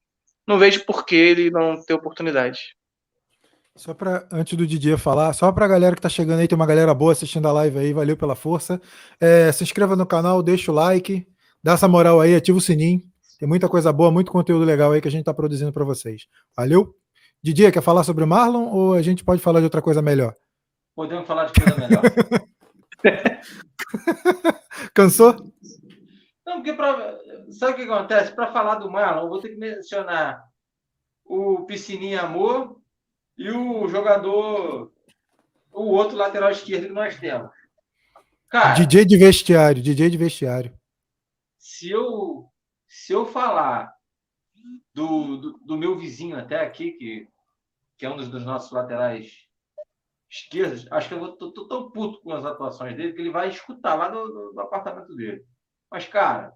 [0.46, 2.76] não vejo por que ele não ter oportunidade.
[3.76, 6.54] Só para antes do Didier falar, só para a galera que está chegando aí, tem
[6.54, 8.80] uma galera boa assistindo a live aí, valeu pela força.
[9.20, 11.26] É, se inscreva no canal, deixa o like,
[11.60, 13.02] dá essa moral aí, ativa o sininho.
[13.36, 16.28] Tem muita coisa boa, muito conteúdo legal aí que a gente está produzindo para vocês.
[16.56, 16.94] Valeu?
[17.42, 20.34] Didier, quer falar sobre o Marlon ou a gente pode falar de outra coisa melhor?
[20.94, 22.02] Podemos falar de coisa melhor.
[24.94, 25.34] Cansou?
[26.46, 27.18] Não, porque pra,
[27.50, 28.32] sabe o que acontece?
[28.32, 30.44] Para falar do Marlon, eu vou ter que mencionar
[31.24, 32.84] o Piscininha Amor
[33.37, 34.93] e o jogador,
[35.72, 37.51] o outro lateral esquerdo que nós temos.
[38.49, 40.78] Cara, DJ de vestiário, DJ de vestiário.
[41.59, 42.49] Se eu,
[42.87, 43.93] se eu falar
[44.93, 47.28] do, do, do meu vizinho até aqui, que,
[47.99, 49.45] que é um dos, dos nossos laterais
[50.30, 53.49] esquerdas, acho que eu tô, tô, tão puto com as atuações dele que ele vai
[53.49, 55.45] escutar lá do, do apartamento dele.
[55.91, 56.53] Mas, cara,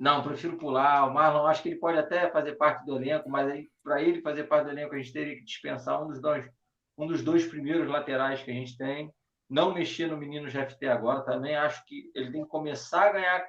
[0.00, 1.06] não, prefiro pular.
[1.06, 4.44] O Marlon, acho que ele pode até fazer parte do elenco, mas para ele fazer
[4.44, 6.48] parte do elenco, a gente teria que dispensar um dos dois,
[6.96, 9.12] um dos dois primeiros laterais que a gente tem.
[9.46, 11.20] Não mexer no menino GFT agora.
[11.20, 13.46] Também acho que ele tem que começar a ganhar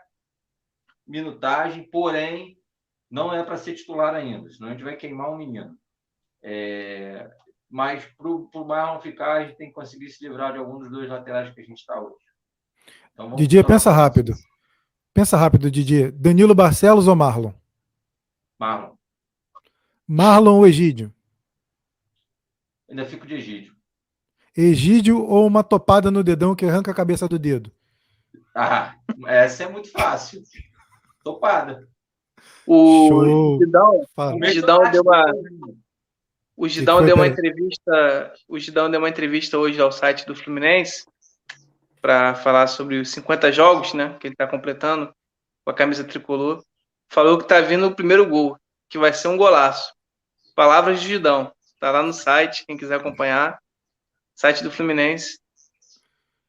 [1.07, 2.57] minutagem, porém,
[3.09, 5.73] não é para ser titular ainda, senão a gente vai queimar um menino.
[6.43, 7.31] É,
[7.69, 10.91] mas para o Marlon ficar, a gente tem que conseguir se livrar de algum dos
[10.91, 12.25] dois laterais que a gente está hoje.
[13.13, 14.33] Então, Didier, pensa rápido.
[15.13, 16.11] Pensa rápido, Didier.
[16.11, 17.53] Danilo Barcelos ou Marlon?
[18.57, 18.95] Marlon.
[20.07, 21.13] Marlon ou Egídio?
[22.89, 23.75] Ainda fico de Egídio.
[24.55, 27.71] Egídio ou uma topada no dedão que arranca a cabeça do dedo?
[28.53, 28.95] Ah,
[29.27, 30.43] essa é muito fácil.
[31.23, 31.87] Topada.
[32.65, 33.57] O.
[33.59, 35.25] Gidão, o Gidão deu uma,
[36.55, 40.35] o Que Gidão deu uma entrevista, o Gidão deu uma entrevista hoje ao site do
[40.35, 41.05] Fluminense
[42.01, 45.13] para falar sobre os 50 jogos, né, que ele está completando
[45.63, 46.63] com a camisa tricolor.
[47.09, 48.57] Falou que tá vindo o primeiro gol,
[48.89, 49.93] que vai ser um golaço.
[50.55, 51.53] Palavras de Gidão.
[51.79, 53.59] Tá lá no site, quem quiser acompanhar.
[54.35, 55.39] Site do Fluminense.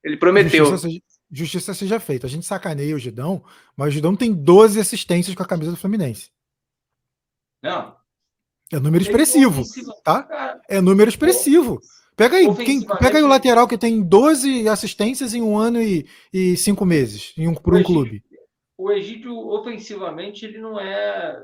[0.02, 0.64] Ele prometeu.
[0.64, 1.00] Justiça, seja-
[1.30, 2.26] justiça seja feita.
[2.26, 3.44] A gente sacaneia o Gidão,
[3.76, 6.30] mas o Gidão tem 12 assistências com a camisa do Fluminense.
[7.62, 7.96] Não.
[8.72, 9.62] É número Ele expressivo,
[10.02, 10.60] tá?
[10.68, 11.80] É número expressivo.
[12.16, 16.06] Pega aí, quem, pega aí o lateral que tem 12 assistências em um ano e,
[16.32, 18.22] e cinco meses em um, por um clube.
[18.76, 21.42] o Egídio, ofensivamente, ele não é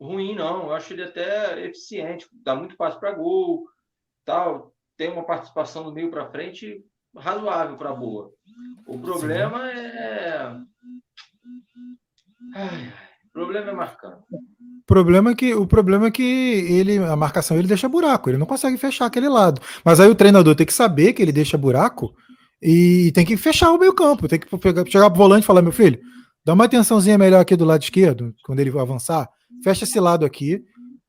[0.00, 0.64] ruim, não.
[0.64, 2.28] Eu acho ele até eficiente.
[2.32, 3.64] Dá muito passe para gol,
[4.24, 4.74] tal.
[4.96, 6.84] Tem uma participação do meio para frente
[7.16, 8.32] razoável para boa.
[8.86, 10.38] O problema é.
[12.54, 12.92] Ai, ai,
[13.26, 14.24] o problema é marcando.
[14.84, 18.36] O problema é que, o problema é que ele, a marcação ele deixa buraco, ele
[18.36, 19.60] não consegue fechar aquele lado.
[19.84, 22.12] Mas aí o treinador tem que saber que ele deixa buraco
[22.62, 25.62] e tem que fechar o meio campo, tem que pegar, chegar pro volante e falar,
[25.62, 25.98] meu filho,
[26.44, 29.26] dá uma atençãozinha melhor aqui do lado esquerdo, quando ele avançar,
[29.62, 30.60] fecha esse lado aqui.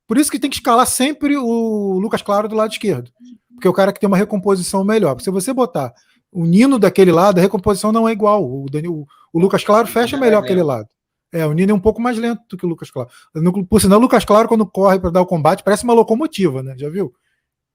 [0.08, 3.10] Por isso que tem que escalar sempre o Lucas Claro do lado esquerdo,
[3.54, 5.10] porque é o cara que tem uma recomposição melhor.
[5.14, 5.92] Porque se você botar
[6.32, 8.42] o Nino daquele lado, a recomposição não é igual.
[8.42, 9.06] O, o-
[9.38, 10.88] Lucas Claro fecha É melhor aquele lado.
[11.32, 13.08] É, o Nino é um pouco mais lento do que o Lucas Claro.
[13.34, 16.62] No- Por sinal, o Lucas Claro, quando corre para dar o combate, parece uma locomotiva,
[16.62, 16.74] né?
[16.78, 17.12] Já viu?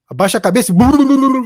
[0.10, 0.76] Abaixa a cabeça e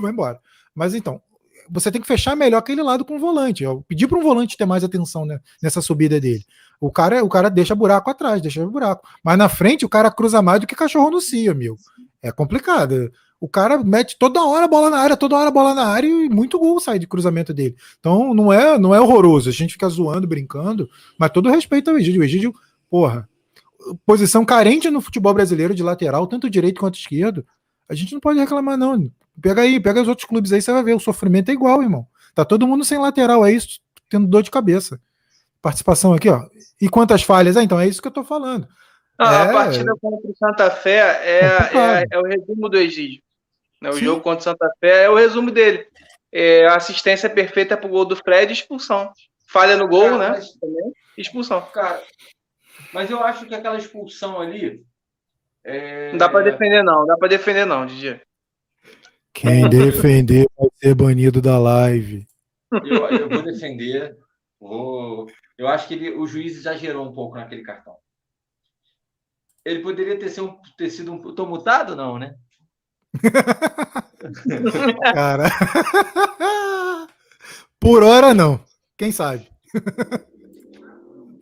[0.02, 0.40] vai embora.
[0.74, 1.22] Mas então,
[1.70, 3.64] você tem que fechar melhor aquele lado com o volante.
[3.64, 6.44] Eu pedi para um volante ter mais atenção né, nessa subida dele.
[6.80, 9.08] O cara, o cara deixa buraco atrás, deixa buraco.
[9.24, 11.76] Mas na frente, o cara cruza mais do que cachorro no cio, meu.
[12.22, 13.12] É complicado.
[13.46, 16.08] O cara mete toda hora a bola na área, toda hora a bola na área
[16.08, 17.76] e muito gol sai de cruzamento dele.
[18.00, 19.50] Então não é, não é horroroso.
[19.50, 22.22] A gente fica zoando, brincando, mas todo respeito ao Egídio.
[22.22, 22.56] O Egídio,
[22.90, 23.30] porra,
[24.04, 27.46] posição carente no futebol brasileiro de lateral, tanto direito quanto esquerdo.
[27.88, 29.12] A gente não pode reclamar, não.
[29.40, 30.96] Pega aí, pega os outros clubes aí, você vai ver.
[30.96, 32.08] O sofrimento é igual, irmão.
[32.34, 33.60] Tá todo mundo sem lateral aí,
[34.10, 35.00] tendo dor de cabeça.
[35.62, 36.42] Participação aqui, ó.
[36.82, 37.58] E quantas falhas?
[37.58, 38.68] Ah, então é isso que eu tô falando.
[39.20, 39.50] Ah, É.
[39.50, 41.78] A partida contra o Santa Fé é, Complicado.
[41.78, 43.22] é, é o resumo do Egídio.
[43.86, 43.90] Né?
[43.92, 44.06] O Sim.
[44.06, 45.88] jogo contra o Santa Fé é o resumo dele.
[46.32, 49.12] É, a assistência perfeita pro gol do Fred e expulsão.
[49.48, 50.30] Falha no gol, Cara, né?
[50.32, 50.92] mas- Também.
[51.18, 51.62] Expulsão.
[51.74, 52.04] Cara,
[52.92, 54.84] mas eu acho que aquela expulsão ali.
[55.64, 57.00] é, Não dá pra defender, não.
[57.00, 58.20] Não dá pra defender, não, Didi.
[59.34, 62.28] Quem defender vai ser banido da live.
[62.72, 64.18] Eu, eu vou defender.
[64.60, 65.28] Vou...
[65.58, 67.96] Eu acho que ele, o juiz exagerou um pouco naquele cartão.
[69.64, 71.34] Ele poderia ter, sido um, ter sido um.
[71.34, 72.36] Tô mutado, não, né?
[75.14, 75.50] Cara.
[77.80, 78.60] Por hora, não.
[78.98, 79.48] Quem sabe?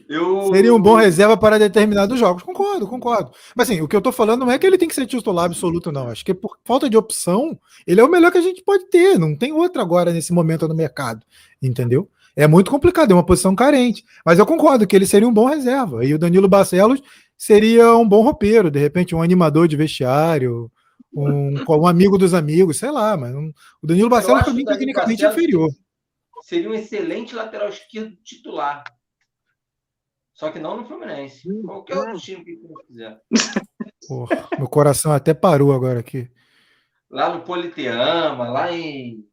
[0.10, 0.50] Eu...
[0.54, 2.44] Seria um bom reserva para determinados jogos.
[2.44, 3.32] Concordo, concordo.
[3.56, 5.46] Mas assim, o que eu tô falando não é que ele tem que ser titular
[5.46, 6.10] absoluto, não.
[6.10, 7.58] Acho que por falta de opção,
[7.88, 9.18] ele é o melhor que a gente pode ter.
[9.18, 11.26] Não tem outro agora nesse momento no mercado.
[11.62, 12.10] Entendeu?
[12.36, 14.04] É muito complicado, é uma posição carente.
[14.26, 16.04] Mas eu concordo que ele seria um bom reserva.
[16.04, 17.02] E o Danilo Barcelos
[17.38, 20.72] seria um bom roupeiro, de repente, um animador de vestiário,
[21.14, 23.52] um, um amigo dos amigos, sei lá, mas um-
[23.82, 25.70] o Danilo Barcelos, para mim, tecnicamente é inferior.
[26.44, 28.84] Seria um excelente lateral esquerdo titular.
[30.34, 31.50] Só que não no Fluminense.
[31.50, 33.22] Hum, Qualquer outro time que quiser.
[34.08, 36.30] Porra, meu coração até parou agora aqui.
[37.10, 39.24] Lá no Politeama, lá em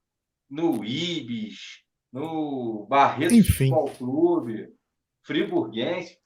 [0.48, 1.80] no Ibis,
[2.12, 3.70] no Barreto Enfim.
[3.70, 4.68] Futebol Clube,
[5.22, 6.18] Friburguense.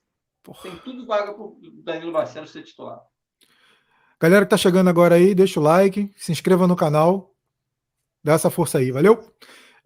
[0.43, 0.63] Porra.
[0.63, 3.01] Tem tudo vaga para o Danilo Barcelos ser titular.
[4.25, 7.35] Galera que tá chegando agora aí, deixa o like, se inscreva no canal,
[8.25, 9.22] dá essa força aí, valeu?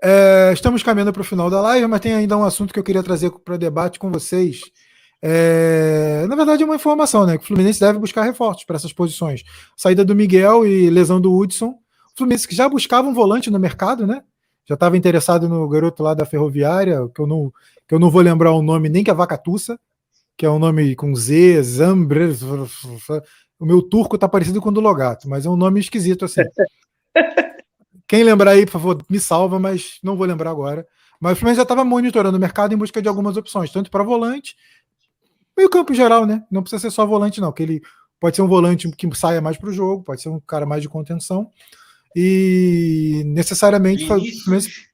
[0.01, 2.85] É, estamos caminhando para o final da live, mas tem ainda um assunto que eu
[2.85, 4.61] queria trazer para debate com vocês.
[5.21, 7.37] É, na verdade, é uma informação, né?
[7.37, 9.43] Que o Fluminense deve buscar reforços para essas posições.
[9.77, 11.71] Saída do Miguel e lesão do Hudson.
[11.71, 14.23] O Fluminense que já buscava um volante no mercado, né?
[14.69, 17.53] Já estava interessado no garoto lá da Ferroviária, que eu não,
[17.89, 19.77] que eu não vou lembrar o nome nem que é Vacatussa,
[20.37, 22.37] que é um nome com Z, Zambre.
[23.59, 26.43] O meu turco tá parecido com o do Logato, mas é um nome esquisito assim.
[28.07, 30.87] Quem lembrar aí, por favor, me salva, mas não vou lembrar agora.
[31.21, 34.05] Mas o Fluminense já estava monitorando o mercado em busca de algumas opções, tanto para
[34.05, 34.57] volante,
[35.57, 36.45] meio campo em geral, né?
[36.51, 37.83] Não precisa ser só volante, não, que ele
[38.21, 40.81] pode ser um volante que saia mais para o jogo, pode ser um cara mais
[40.81, 41.51] de contenção.
[42.15, 44.89] E necessariamente Fluminense Vinícius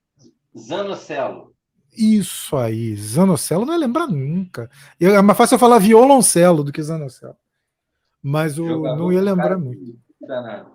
[0.56, 1.52] Zanocelo.
[1.96, 4.70] isso aí, Zanocelo não ia lembrar nunca.
[5.00, 7.36] É mais fácil eu falar violoncelo do que Zanocelo.
[8.24, 9.98] Mas o, Jogador não ia lembrar muito.
[10.26, 10.74] Danado.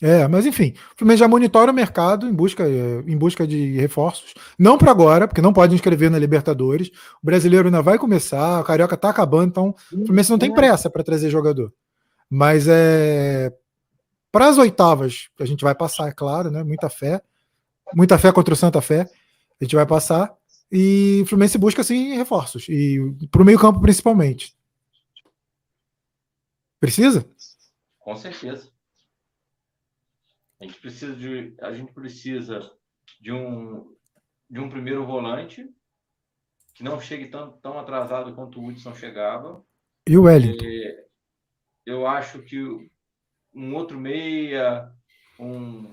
[0.00, 4.34] É, mas enfim, o Fluminense já monitora o mercado em busca, em busca de reforços.
[4.58, 6.88] Não para agora, porque não pode inscrever na Libertadores.
[7.22, 10.90] O brasileiro ainda vai começar, o Carioca tá acabando, então o Fluminense não tem pressa
[10.90, 11.72] para trazer jogador.
[12.28, 13.52] Mas é.
[14.32, 16.64] Para as oitavas, a gente vai passar, é claro, né?
[16.64, 17.22] Muita fé.
[17.94, 19.02] Muita fé contra o Santa Fé.
[19.60, 20.32] A gente vai passar.
[20.72, 22.66] E o Fluminense busca, sim, reforços.
[22.68, 22.98] E
[23.30, 24.52] para o meio-campo, principalmente.
[26.82, 27.24] Precisa?
[28.00, 28.68] Com certeza.
[30.60, 32.72] A gente precisa de, a gente precisa
[33.20, 33.94] de um,
[34.50, 35.64] de um primeiro volante
[36.74, 39.64] que não chegue tão, tão atrasado quanto o Hudson chegava.
[40.08, 40.64] E o Wellington?
[40.64, 41.04] É,
[41.86, 42.60] eu acho que
[43.54, 44.90] um outro meia,
[45.38, 45.92] um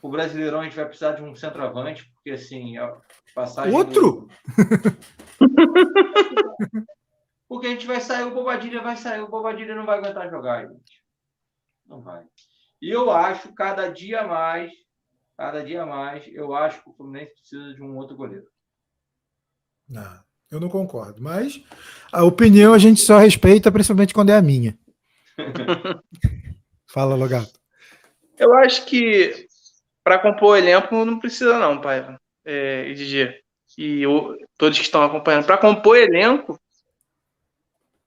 [0.00, 2.96] o Brasileirão a gente vai precisar de um centroavante, porque assim, a
[3.34, 3.74] passagem.
[3.74, 4.28] Outro?
[4.28, 4.28] Do...
[7.48, 10.66] porque a gente vai sair, o Bobadilha vai sair, o Bobadilha não vai aguentar jogar,
[10.68, 11.02] gente.
[11.86, 12.24] Não vai.
[12.80, 14.70] E eu acho, cada dia mais,
[15.36, 18.46] cada dia mais, eu acho que o Fluminense precisa de um outro goleiro.
[19.88, 20.20] Não,
[20.50, 21.22] eu não concordo.
[21.22, 21.64] Mas
[22.12, 24.78] a opinião a gente só respeita, principalmente quando é a minha.
[26.86, 27.58] Fala, Logato.
[28.36, 29.48] Eu acho que
[30.04, 32.16] para compor o elenco não precisa não, pai.
[32.44, 33.34] É, Didi.
[33.76, 35.46] E eu, todos que estão acompanhando.
[35.46, 36.60] Para compor o elenco,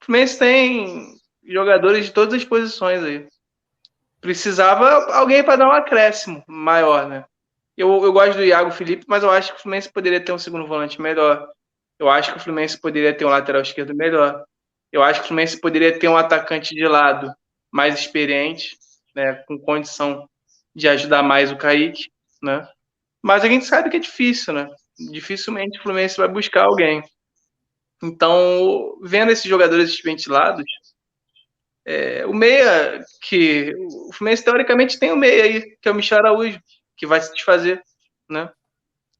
[0.01, 3.27] o Fluminense tem jogadores de todas as posições aí
[4.21, 7.25] precisava alguém para dar um acréscimo maior, né?
[7.75, 10.37] Eu, eu gosto do Iago Felipe, mas eu acho que o Fluminense poderia ter um
[10.37, 11.49] segundo volante melhor.
[11.97, 14.45] Eu acho que o Fluminense poderia ter um lateral esquerdo melhor.
[14.91, 17.33] Eu acho que o Fluminense poderia ter um atacante de lado
[17.71, 18.77] mais experiente,
[19.15, 20.29] né, com condição
[20.75, 22.11] de ajudar mais o Kaique,
[22.43, 22.67] né?
[23.21, 24.69] Mas a gente sabe que é difícil, né?
[25.11, 27.01] Dificilmente o Fluminense vai buscar alguém.
[28.01, 30.65] Então, vendo esses jogadores ventilados,
[31.85, 36.19] é, o meia, que o Fluminense teoricamente tem o meia aí, que é o Michel
[36.19, 36.61] Araújo,
[36.95, 37.81] que vai se desfazer,
[38.29, 38.51] né?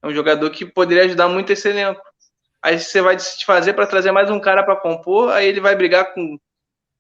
[0.02, 2.02] É um jogador que poderia ajudar muito esse elenco.
[2.62, 5.76] Aí você vai se desfazer para trazer mais um cara para compor, aí ele vai
[5.76, 6.40] brigar com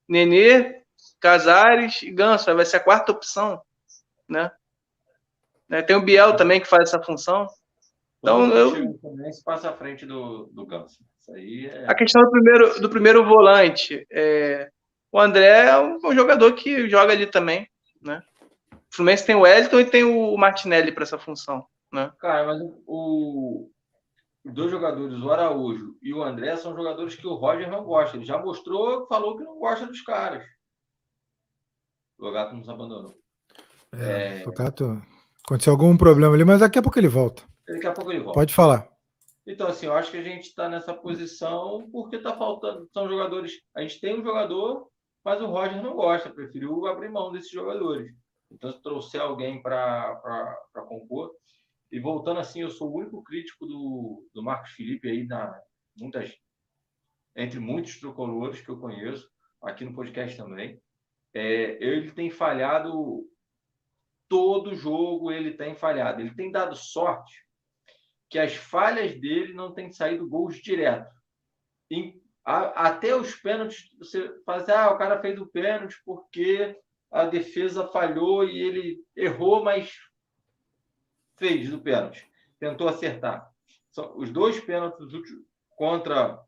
[0.07, 0.82] Nenê,
[1.19, 3.61] Casares e Ganso, vai ser a quarta opção,
[4.27, 4.51] né?
[5.69, 5.82] né?
[5.82, 7.47] Tem o Biel também que faz essa função.
[8.19, 8.73] Então, eu...
[9.32, 10.99] se passa à frente do, do Ganso.
[11.38, 11.86] Isso aí é...
[11.88, 14.05] A questão do primeiro, do primeiro volante.
[14.11, 14.69] É
[15.11, 17.69] o André é um jogador que joga ali também,
[18.01, 18.23] né?
[18.71, 22.11] O Fluminense tem o Wellington e tem o Martinelli para essa função, né?
[22.17, 23.69] Cara, mas o,
[24.45, 28.15] os dois jogadores, o Araújo e o André, são jogadores que o Roger não gosta.
[28.15, 30.45] Ele já mostrou, falou que não gosta dos caras.
[32.17, 33.13] O Gato nos abandonou.
[33.93, 34.47] É, é...
[34.47, 35.01] O Gato
[35.45, 37.43] aconteceu algum problema ali, mas daqui a pouco ele volta.
[37.67, 38.39] Daqui a pouco ele volta.
[38.39, 38.90] Pode falar.
[39.45, 42.87] Então, assim, eu acho que a gente está nessa posição porque está faltando.
[42.93, 43.59] São jogadores.
[43.75, 44.91] A gente tem um jogador
[45.23, 48.11] mas o Roger não gosta, preferiu abrir mão desses jogadores.
[48.49, 50.55] Então, se trouxer alguém para
[50.87, 51.31] compor.
[51.91, 55.53] E voltando assim, eu sou o único crítico do, do Marcos Felipe aí, na,
[55.95, 56.33] muitas,
[57.35, 59.29] entre muitos tricolores que eu conheço,
[59.61, 60.81] aqui no podcast também.
[61.33, 63.25] É, ele tem falhado
[64.27, 66.21] todo jogo, ele tem falhado.
[66.21, 67.45] Ele tem dado sorte
[68.32, 71.13] que as falhas dele não têm saído gols direto.
[71.91, 76.75] Em a, até os pênaltis, você fala assim, ah, o cara fez o pênalti porque
[77.11, 79.93] a defesa falhou e ele errou, mas
[81.38, 82.25] fez do pênalti,
[82.57, 83.47] tentou acertar.
[83.91, 85.11] São os dois pênaltis
[85.75, 86.41] contra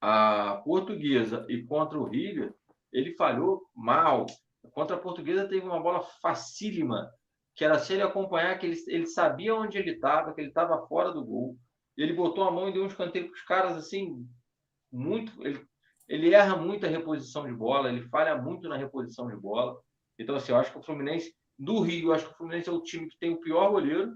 [0.00, 2.54] a Portuguesa e contra o River,
[2.92, 4.26] ele falhou mal.
[4.72, 7.10] Contra a Portuguesa teve uma bola facílima,
[7.60, 10.80] que era se ele acompanhar, que ele, ele sabia onde ele estava, que ele estava
[10.86, 11.58] fora do gol.
[11.94, 14.26] Ele botou a mão e deu um escanteio para os caras assim,
[14.90, 15.30] muito.
[15.44, 15.60] Ele,
[16.08, 19.76] ele erra muito a reposição de bola, ele falha muito na reposição de bola.
[20.18, 22.72] Então, assim, eu acho que o Fluminense, do Rio, eu acho que o Fluminense é
[22.72, 24.10] o time que tem o pior goleiro.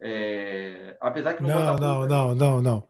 [0.00, 2.88] É, apesar que não, não, não, não, não, não.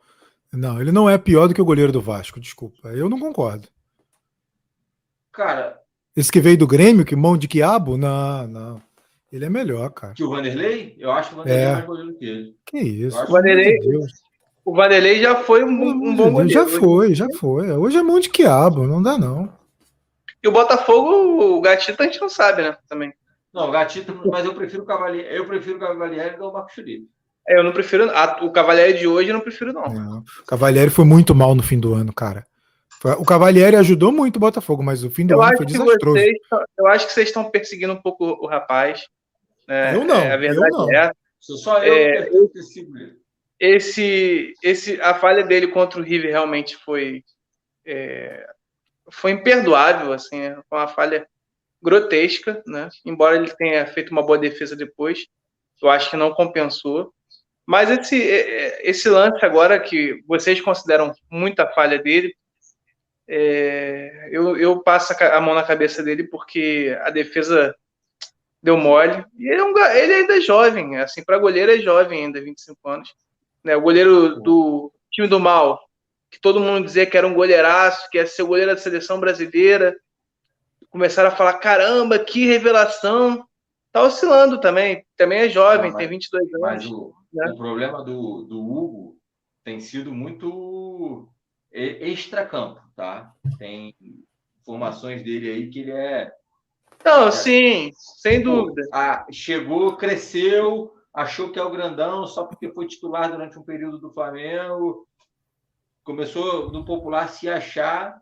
[0.55, 2.89] Não, ele não é pior do que o goleiro do Vasco, desculpa.
[2.89, 3.69] Eu não concordo.
[5.31, 5.79] Cara.
[6.17, 7.99] Esse que veio do Grêmio, que mão de quiabo?
[7.99, 8.90] Não, não.
[9.33, 10.15] Ele é melhor, cara.
[10.15, 10.97] Que o Vanderlei?
[10.99, 12.57] Eu acho que o Vanderlei é, é mais goleiro que ele.
[12.67, 13.23] Que isso?
[13.23, 13.79] O Vanderlei,
[14.65, 16.53] o Vanderlei já foi um, um bom goleiro.
[16.53, 17.71] Já foi, já foi.
[17.71, 19.53] Hoje é mão de quiabo, não dá não.
[20.43, 22.77] E o Botafogo, o Gatito a gente não sabe, né?
[22.89, 23.13] Também.
[23.53, 27.09] Não, o Gatito, mas eu prefiro o Cavalieri, eu prefiro o Cavalieri do Marcos Felipe.
[27.49, 28.11] É, eu não prefiro.
[28.11, 29.85] A, o Cavalieri de hoje eu não prefiro, não.
[29.85, 30.19] não.
[30.19, 32.45] O Cavalieri foi muito mal no fim do ano, cara.
[33.19, 36.19] O Cavalieri ajudou muito o Botafogo, mas o fim do eu ano foi desastroso.
[36.19, 36.37] Vocês,
[36.79, 39.07] eu acho que vocês estão perseguindo um pouco o rapaz.
[39.71, 39.95] Né?
[39.95, 40.17] Eu não.
[40.17, 40.93] É, a verdade eu não.
[40.93, 41.13] é.
[41.39, 43.21] Só eu é, ele
[43.61, 47.23] esse, esse, a falha dele contra o River realmente foi
[47.87, 48.47] é,
[49.13, 50.61] foi imperdoável, assim, né?
[50.69, 51.27] foi uma falha
[51.81, 52.89] grotesca, né?
[53.05, 55.27] Embora ele tenha feito uma boa defesa depois,
[55.81, 57.13] eu acho que não compensou.
[57.67, 58.17] Mas esse,
[58.83, 62.35] esse lance agora que vocês consideram muita falha dele,
[63.29, 67.75] é, eu, eu passo a mão na cabeça dele porque a defesa
[68.63, 69.25] deu mole.
[69.39, 72.89] E ele, é um, ele ainda é jovem, assim, para goleiro é jovem ainda, 25
[72.89, 73.15] anos.
[73.65, 73.77] Né?
[73.77, 75.81] O goleiro do time do mal,
[76.31, 79.19] que todo mundo dizia que era um goleiraço, que ia ser o goleiro da seleção
[79.19, 79.97] brasileira.
[80.91, 83.45] Começaram a falar: caramba, que revelação!
[83.93, 86.61] Tá oscilando também, também é jovem, Não, mas, tem 22 anos.
[86.61, 87.51] Mas o, né?
[87.51, 89.17] o problema do, do Hugo
[89.65, 91.29] tem sido muito
[91.73, 93.33] extra-campo, tá?
[93.59, 93.95] Tem
[94.61, 96.33] informações dele aí que ele é.
[97.05, 98.83] Não, é, sim, sem dúvida.
[98.93, 103.99] A, chegou, cresceu, achou que é o grandão só porque foi titular durante um período
[103.99, 105.07] do Flamengo,
[106.05, 108.21] começou no popular se achar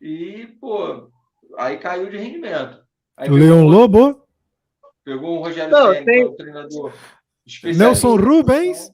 [0.00, 1.10] e, pô,
[1.56, 2.82] aí caiu de rendimento.
[3.16, 4.24] Aí o Leão Lobo?
[5.04, 6.22] Pegou um Rogério Não, Senna, tem...
[6.22, 6.92] É o treinador
[7.76, 8.92] Nelson Rubens?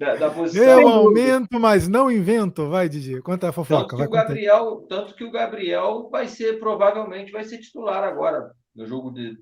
[0.00, 2.70] Da, da Eu aumento, mas não invento.
[2.70, 3.98] Vai, Didi, conta a fofoca.
[3.98, 8.50] Tanto que, o Gabriel, tanto que o Gabriel vai ser, provavelmente, vai ser titular agora,
[8.74, 9.36] no jogo de,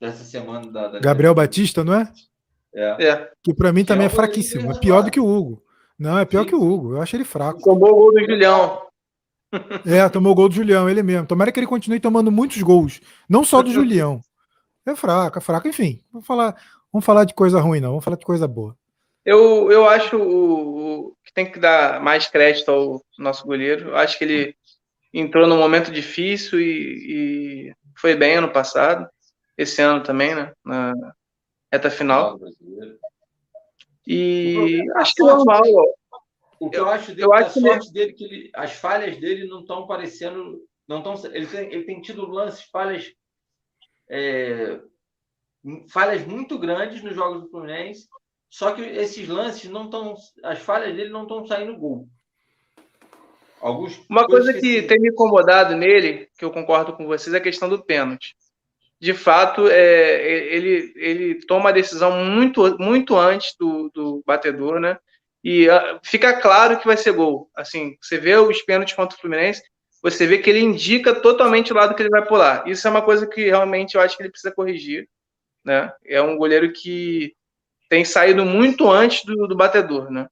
[0.00, 0.68] dessa semana.
[0.72, 2.12] Da, da Gabriel Batista, não é?
[2.74, 3.06] É.
[3.06, 3.30] é.
[3.44, 4.72] Que para mim também é, é fraquíssimo.
[4.72, 5.62] É pior do que o Hugo.
[5.96, 6.48] Não, é pior Sim.
[6.48, 6.96] que o Hugo.
[6.96, 7.62] Eu acho ele fraco.
[7.62, 8.82] Tomou o gol do Julião.
[9.86, 11.28] É, tomou o gol do Julião, ele mesmo.
[11.28, 13.00] Tomara que ele continue tomando muitos gols.
[13.28, 14.20] Não só do Julião.
[14.84, 15.68] É fraco, é fraco.
[15.68, 16.56] Enfim, vamos falar,
[16.92, 17.90] vamos falar de coisa ruim, não.
[17.90, 18.76] Vamos falar de coisa boa.
[19.24, 23.90] Eu, eu acho o, o, que tem que dar mais crédito ao nosso goleiro.
[23.90, 24.56] Eu acho que ele
[25.12, 29.08] entrou num momento difícil e, e foi bem ano passado.
[29.56, 30.52] Esse ano também, né?
[30.64, 30.94] Na
[31.72, 32.38] reta final.
[34.06, 35.62] E acho que é normal.
[36.58, 37.92] O que eu, eu acho dele, eu acho a sorte ele...
[37.92, 42.00] dele que ele, as falhas dele não estão parecendo, não estão, ele tem, ele tem
[42.00, 43.12] tido lances, falhas,
[44.08, 44.80] é,
[45.90, 48.08] falhas muito grandes nos jogos do Fluminense.
[48.52, 52.06] Só que esses lances não estão, as falhas dele não estão saindo gol.
[53.60, 57.42] Alguns Uma coisa que, tem me incomodado nele, que eu concordo com vocês, é a
[57.42, 58.36] questão do pênalti
[59.02, 64.96] de fato, é, ele, ele toma a decisão muito, muito antes do, do batedor, né?
[65.42, 67.50] E uh, fica claro que vai ser gol.
[67.56, 69.60] Assim, você vê os pênaltis contra o Fluminense,
[70.00, 72.62] você vê que ele indica totalmente o lado que ele vai pular.
[72.68, 75.08] Isso é uma coisa que realmente eu acho que ele precisa corrigir,
[75.64, 75.92] né?
[76.06, 77.34] É um goleiro que
[77.92, 80.26] tem saído muito antes do, do batedor, né?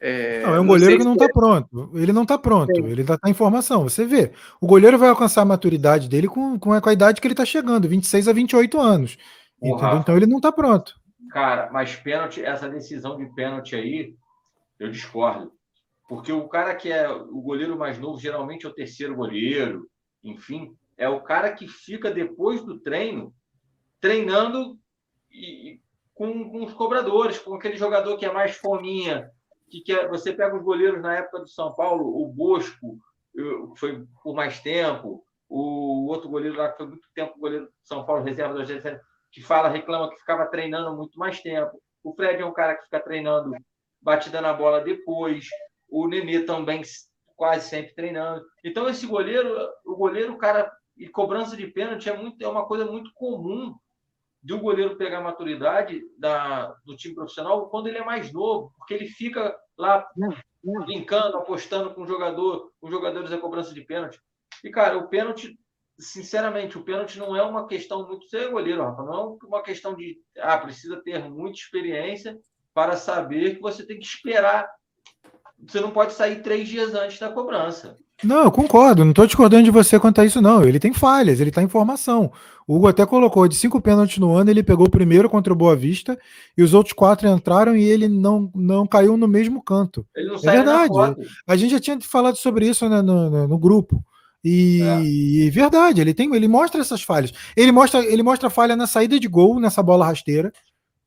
[0.00, 1.28] É, não, é um goleiro que não está é...
[1.28, 1.90] pronto.
[1.92, 2.74] Ele não está pronto.
[2.74, 2.86] Sim.
[2.86, 3.82] Ele está em formação.
[3.82, 4.32] Você vê.
[4.58, 7.34] O goleiro vai alcançar a maturidade dele com, com, a, com a idade que ele
[7.34, 9.18] está chegando, 26 a 28 anos.
[9.62, 10.94] então ele não está pronto.
[11.30, 14.14] Cara, mas pênalti, essa decisão de pênalti aí,
[14.78, 15.52] eu discordo.
[16.08, 19.86] Porque o cara que é o goleiro mais novo, geralmente é o terceiro goleiro,
[20.24, 23.30] enfim, é o cara que fica depois do treino
[24.00, 24.78] treinando
[25.30, 25.80] e,
[26.18, 29.30] com, com os cobradores, com aquele jogador que é mais fominha,
[29.70, 32.98] que, que é, você pega os goleiros na época do São Paulo, o Bosco
[33.76, 38.04] foi por mais tempo, o outro goleiro lá que foi muito tempo goleiro do São
[38.04, 39.00] Paulo, reserva do Argentina,
[39.30, 41.80] que fala, reclama que ficava treinando muito mais tempo.
[42.02, 43.54] O Fred é um cara que fica treinando
[44.02, 45.46] batida na bola depois.
[45.88, 46.82] O Nenê também
[47.36, 48.44] quase sempre treinando.
[48.64, 52.66] Então esse goleiro, o goleiro, o cara e cobrança de pênalti é muito é uma
[52.66, 53.74] coisa muito comum
[54.48, 58.72] de um goleiro pegar a maturidade da, do time profissional quando ele é mais novo,
[58.78, 60.08] porque ele fica lá
[60.86, 64.18] brincando, apostando com o jogador, com jogadores a cobrança de pênalti.
[64.64, 65.54] E, cara, o pênalti,
[65.98, 69.94] sinceramente, o pênalti não é uma questão muito ser goleiro, Rafa, não é uma questão
[69.94, 72.34] de ah, precisa ter muita experiência
[72.72, 74.66] para saber que você tem que esperar.
[75.58, 77.98] Você não pode sair três dias antes da cobrança.
[78.22, 80.64] Não, eu concordo, não estou discordando de você quanto a isso, não.
[80.64, 82.32] Ele tem falhas, ele está em formação.
[82.66, 85.56] O Hugo até colocou de cinco pênaltis no ano, ele pegou o primeiro contra o
[85.56, 86.18] Boa Vista
[86.56, 90.04] e os outros quatro entraram e ele não, não caiu no mesmo canto.
[90.16, 90.92] Ele não é verdade.
[91.46, 94.04] A gente já tinha falado sobre isso né, no, no, no, grupo.
[94.44, 95.50] E é.
[95.50, 97.32] verdade, ele tem, ele mostra essas falhas.
[97.56, 100.52] Ele mostra, ele mostra falha na saída de gol, nessa bola rasteira,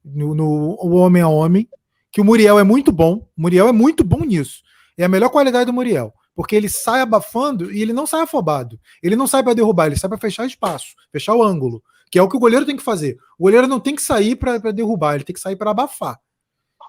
[0.03, 1.67] no, no homem a homem,
[2.09, 3.27] que o Muriel é muito bom.
[3.37, 4.61] O Muriel é muito bom nisso.
[4.97, 8.79] É a melhor qualidade do Muriel porque ele sai abafando e ele não sai afobado.
[9.03, 12.23] Ele não sai para derrubar, ele sai para fechar espaço, fechar o ângulo, que é
[12.23, 13.15] o que o goleiro tem que fazer.
[13.37, 16.19] O goleiro não tem que sair para derrubar, ele tem que sair para abafar.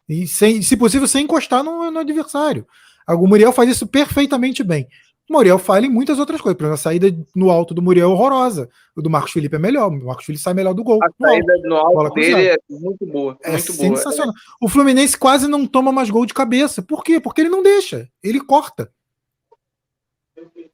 [0.08, 2.66] E sem, se possível, sem encostar no, no adversário.
[3.06, 4.88] O Muriel faz isso perfeitamente bem.
[5.28, 6.56] O Muriel falha em muitas outras coisas.
[6.56, 8.70] Por exemplo, a saída no alto do Muriel é horrorosa.
[8.96, 9.88] O do Marcos Felipe é melhor.
[9.88, 10.98] O Marcos Felipe sai melhor do gol.
[11.02, 13.36] A saída no alto, no alto dele é muito boa.
[13.42, 14.32] É muito sensacional.
[14.32, 14.56] Boa.
[14.62, 16.80] O Fluminense quase não toma mais gol de cabeça.
[16.80, 17.20] Por quê?
[17.20, 18.08] Porque ele não deixa.
[18.22, 18.90] Ele corta.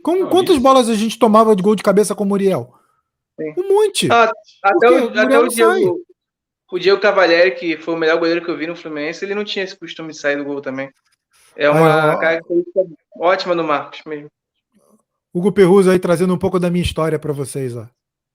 [0.03, 0.63] Com, não, quantas isso.
[0.63, 2.73] bolas a gente tomava de gol de cabeça com o Muriel?
[3.41, 3.55] Sim.
[3.59, 4.09] Um monte.
[4.11, 4.31] Ah,
[4.63, 6.05] até, o, até o, Diego,
[6.73, 9.45] o Diego Cavalieri, que foi o melhor goleiro que eu vi no Fluminense, ele não
[9.45, 10.91] tinha esse costume de sair do gol também.
[11.57, 12.85] É uma ah, característica
[13.19, 14.29] ótima do Marcos mesmo.
[15.35, 17.87] Hugo Perruso aí trazendo um pouco da minha história para vocês, ó.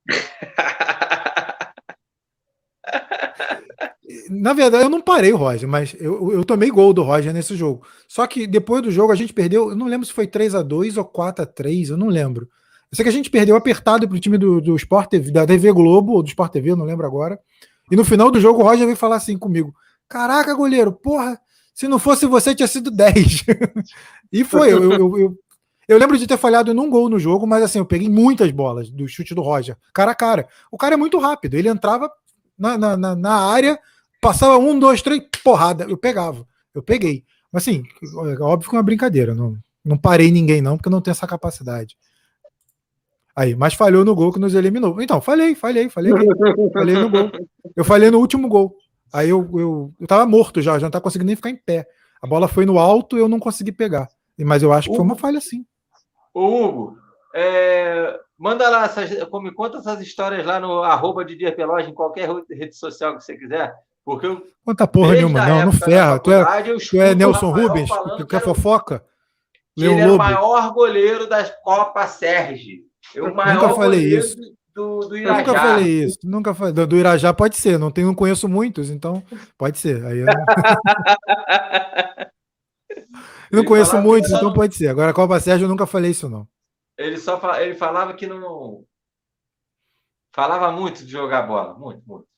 [4.29, 7.55] Na verdade, eu não parei o Roger, mas eu, eu tomei gol do Roger nesse
[7.55, 7.85] jogo.
[8.07, 10.61] Só que depois do jogo a gente perdeu, eu não lembro se foi 3 a
[10.61, 12.47] 2 ou 4 a 3 eu não lembro.
[12.91, 15.71] Eu sei que a gente perdeu apertado pro time do, do Sport TV, da TV
[15.71, 17.39] Globo, ou do Sport TV, eu não lembro agora.
[17.91, 19.73] E no final do jogo o Roger veio falar assim comigo:
[20.07, 21.39] Caraca, goleiro, porra,
[21.73, 23.45] se não fosse você, tinha sido 10.
[24.31, 25.37] e foi, eu, eu, eu,
[25.87, 28.91] eu, lembro de ter falhado num gol no jogo, mas assim, eu peguei muitas bolas
[28.91, 30.47] do chute do Roger, cara a cara.
[30.71, 32.11] O cara é muito rápido, ele entrava
[32.57, 33.79] na, na, na área,
[34.23, 36.47] passava um, dois, três, porrada, eu pegava.
[36.73, 37.23] Eu peguei.
[37.51, 37.83] Mas assim,
[38.41, 39.55] óbvio que é uma brincadeira, não,
[39.85, 41.95] não parei ninguém não, porque eu não tenho essa capacidade.
[43.35, 45.01] Aí, mas falhou no gol que nos eliminou.
[45.01, 46.13] Então, falhei, falhei, falhei.
[46.73, 47.31] falhei no gol.
[47.75, 48.75] Eu falhei no último gol.
[49.11, 51.87] Aí eu, eu, eu tava morto já, já não tava conseguindo nem ficar em pé.
[52.21, 54.07] A bola foi no alto e eu não consegui pegar.
[54.39, 55.65] Mas eu acho que Hugo, foi uma falha sim.
[56.33, 56.97] Ô, Hugo,
[57.35, 62.29] é, manda lá, essas, me conta essas histórias lá no arroba de Peloge, em qualquer
[62.49, 63.73] rede social que você quiser.
[64.05, 64.45] Porque eu.
[64.65, 66.19] Conta porra nenhuma, não, não ferra.
[66.19, 66.43] Tu é,
[66.79, 67.89] tu é Nelson Rubens?
[68.17, 69.03] Tu quer fofoca?
[69.75, 72.83] Ele é o maior goleiro das Copa Sérgio.
[73.13, 74.37] Eu nunca falei isso.
[74.73, 75.33] Do, do Irajá.
[75.33, 76.19] Eu nunca falei isso.
[76.23, 76.73] Nunca falei.
[76.73, 77.77] Do, do, Irajá pode ser.
[77.77, 79.23] Não, tenho, não conheço muitos, então
[79.57, 80.03] pode ser.
[80.05, 80.33] Aí eu não,
[83.51, 84.53] eu não conheço muitos, então não...
[84.53, 84.87] pode ser.
[84.87, 86.47] Agora, a Copa Sérgio, eu nunca falei isso, não.
[86.97, 88.83] Ele só ele falava que não.
[90.33, 91.75] Falava muito de jogar bola.
[91.75, 92.32] Muito, muito.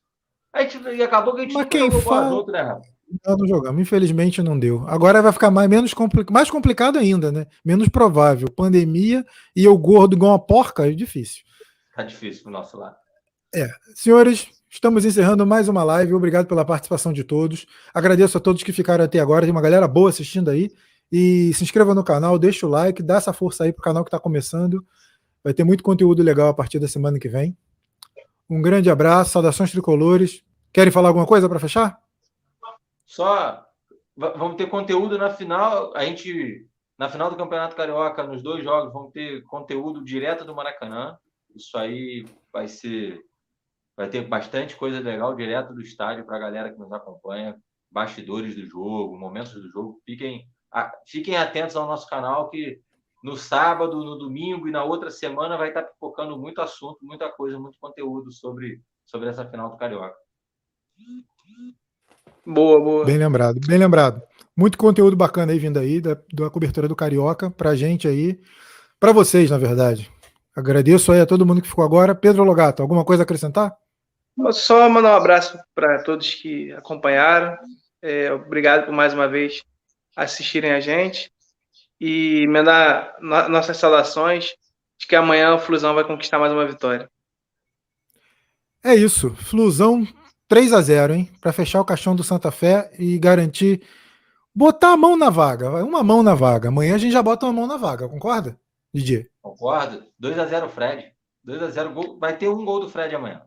[0.56, 2.30] Aí, e acabou que a gente Mas quem fala...
[2.30, 2.96] junto, né, Rafa?
[3.26, 3.82] Não, não jogamos.
[3.82, 4.88] Infelizmente não deu.
[4.88, 6.26] Agora vai ficar mais, menos compli...
[6.32, 7.46] mais complicado ainda, né?
[7.64, 8.50] Menos provável.
[8.50, 11.44] Pandemia e eu gordo igual uma porca é difícil.
[11.94, 12.96] Tá difícil pro nosso lado.
[13.54, 13.70] É.
[13.94, 16.14] Senhores, estamos encerrando mais uma live.
[16.14, 17.66] Obrigado pela participação de todos.
[17.94, 19.46] Agradeço a todos que ficaram até agora.
[19.46, 20.72] Tem uma galera boa assistindo aí.
[21.12, 24.08] E se inscreva no canal, deixa o like, dá essa força aí pro canal que
[24.08, 24.84] está começando.
[25.44, 27.56] Vai ter muito conteúdo legal a partir da semana que vem.
[28.50, 30.44] Um grande abraço, saudações tricolores.
[30.72, 32.00] Querem falar alguma coisa para fechar?
[33.06, 33.66] Só
[34.16, 35.96] vamos ter conteúdo na final.
[35.96, 36.68] A gente,
[36.98, 41.18] na final do Campeonato Carioca, nos dois jogos, vamos ter conteúdo direto do Maracanã.
[41.56, 43.20] Isso aí vai ser.
[43.98, 47.56] Vai ter bastante coisa legal direto do estádio para a galera que nos acompanha,
[47.90, 50.02] bastidores do jogo, momentos do jogo.
[50.06, 50.46] Fiquem,
[51.08, 52.82] fiquem atentos ao nosso canal que
[53.24, 57.60] no sábado, no domingo e na outra semana vai estar focando muito assunto, muita coisa,
[57.60, 60.16] muito conteúdo sobre, sobre essa final do Carioca.
[62.46, 63.06] Boa, boa.
[63.06, 64.22] Bem lembrado, bem lembrado.
[64.56, 68.40] Muito conteúdo bacana aí vindo aí, da, da cobertura do Carioca, pra gente aí,
[69.00, 70.12] para vocês, na verdade.
[70.56, 72.16] Agradeço aí a todo mundo que ficou agora.
[72.16, 73.76] Pedro Logato, alguma coisa a acrescentar?
[74.52, 77.58] Só mandar um abraço para todos que acompanharam.
[78.02, 79.62] É, obrigado por mais uma vez
[80.16, 81.32] assistirem a gente.
[82.08, 84.54] E mandar nossas saudações
[85.00, 87.10] de que amanhã o Flusão vai conquistar mais uma vitória.
[88.84, 89.34] É isso.
[89.34, 90.08] Flusão
[90.48, 91.32] 3 a 0 hein?
[91.42, 93.82] Para fechar o caixão do Santa Fé e garantir
[94.54, 96.68] botar a mão na vaga, uma mão na vaga.
[96.70, 98.56] Amanhã a gente já bota uma mão na vaga, concorda?
[98.94, 99.28] Didi.
[99.42, 100.06] Concordo.
[100.20, 101.12] 2 a 0 Fred.
[101.44, 102.20] 2 a 0 gol.
[102.20, 103.42] Vai ter um gol do Fred amanhã.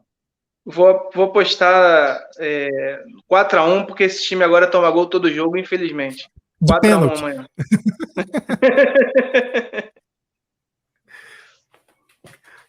[0.66, 5.56] Vou, vou postar é, 4 a 1 porque esse time agora toma gol todo jogo,
[5.56, 6.28] infelizmente.
[6.66, 7.48] 4 a 1 amanhã.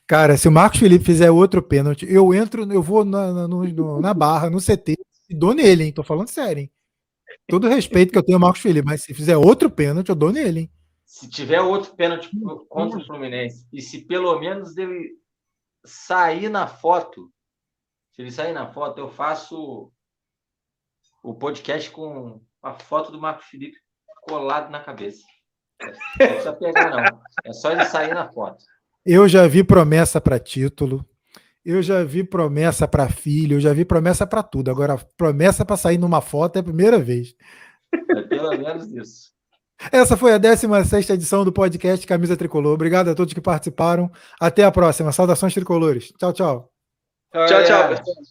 [0.09, 4.01] Cara, se o Marcos Felipe fizer outro pênalti, eu entro, eu vou na, na, no,
[4.01, 4.95] na barra, no CT,
[5.29, 5.93] e dou nele, hein?
[5.93, 6.71] Tô falando sério, hein?
[7.47, 10.31] Todo respeito que eu tenho ao Marcos Felipe, mas se fizer outro pênalti, eu dou
[10.31, 10.71] nele, hein?
[11.05, 12.27] Se tiver outro pênalti
[12.67, 15.11] contra o Fluminense, e se pelo menos ele
[15.85, 17.31] sair na foto,
[18.13, 19.91] se ele sair na foto, eu faço
[21.21, 23.77] o podcast com a foto do Marcos Felipe
[24.27, 25.23] colado na cabeça.
[25.81, 27.21] Não precisa pegar, não.
[27.45, 28.63] É só ele sair na foto.
[29.05, 31.05] Eu já vi promessa para título,
[31.63, 34.69] eu já vi promessa para filho, eu já vi promessa para tudo.
[34.69, 37.33] Agora, promessa para sair numa foto é a primeira vez.
[37.93, 39.29] É pelo menos isso.
[39.91, 42.73] Essa foi a 16 edição do podcast Camisa Tricolor.
[42.73, 44.11] Obrigado a todos que participaram.
[44.39, 45.11] Até a próxima.
[45.13, 46.11] Saudações tricolores.
[46.19, 46.71] Tchau, tchau.
[47.31, 48.25] Tchau, tchau.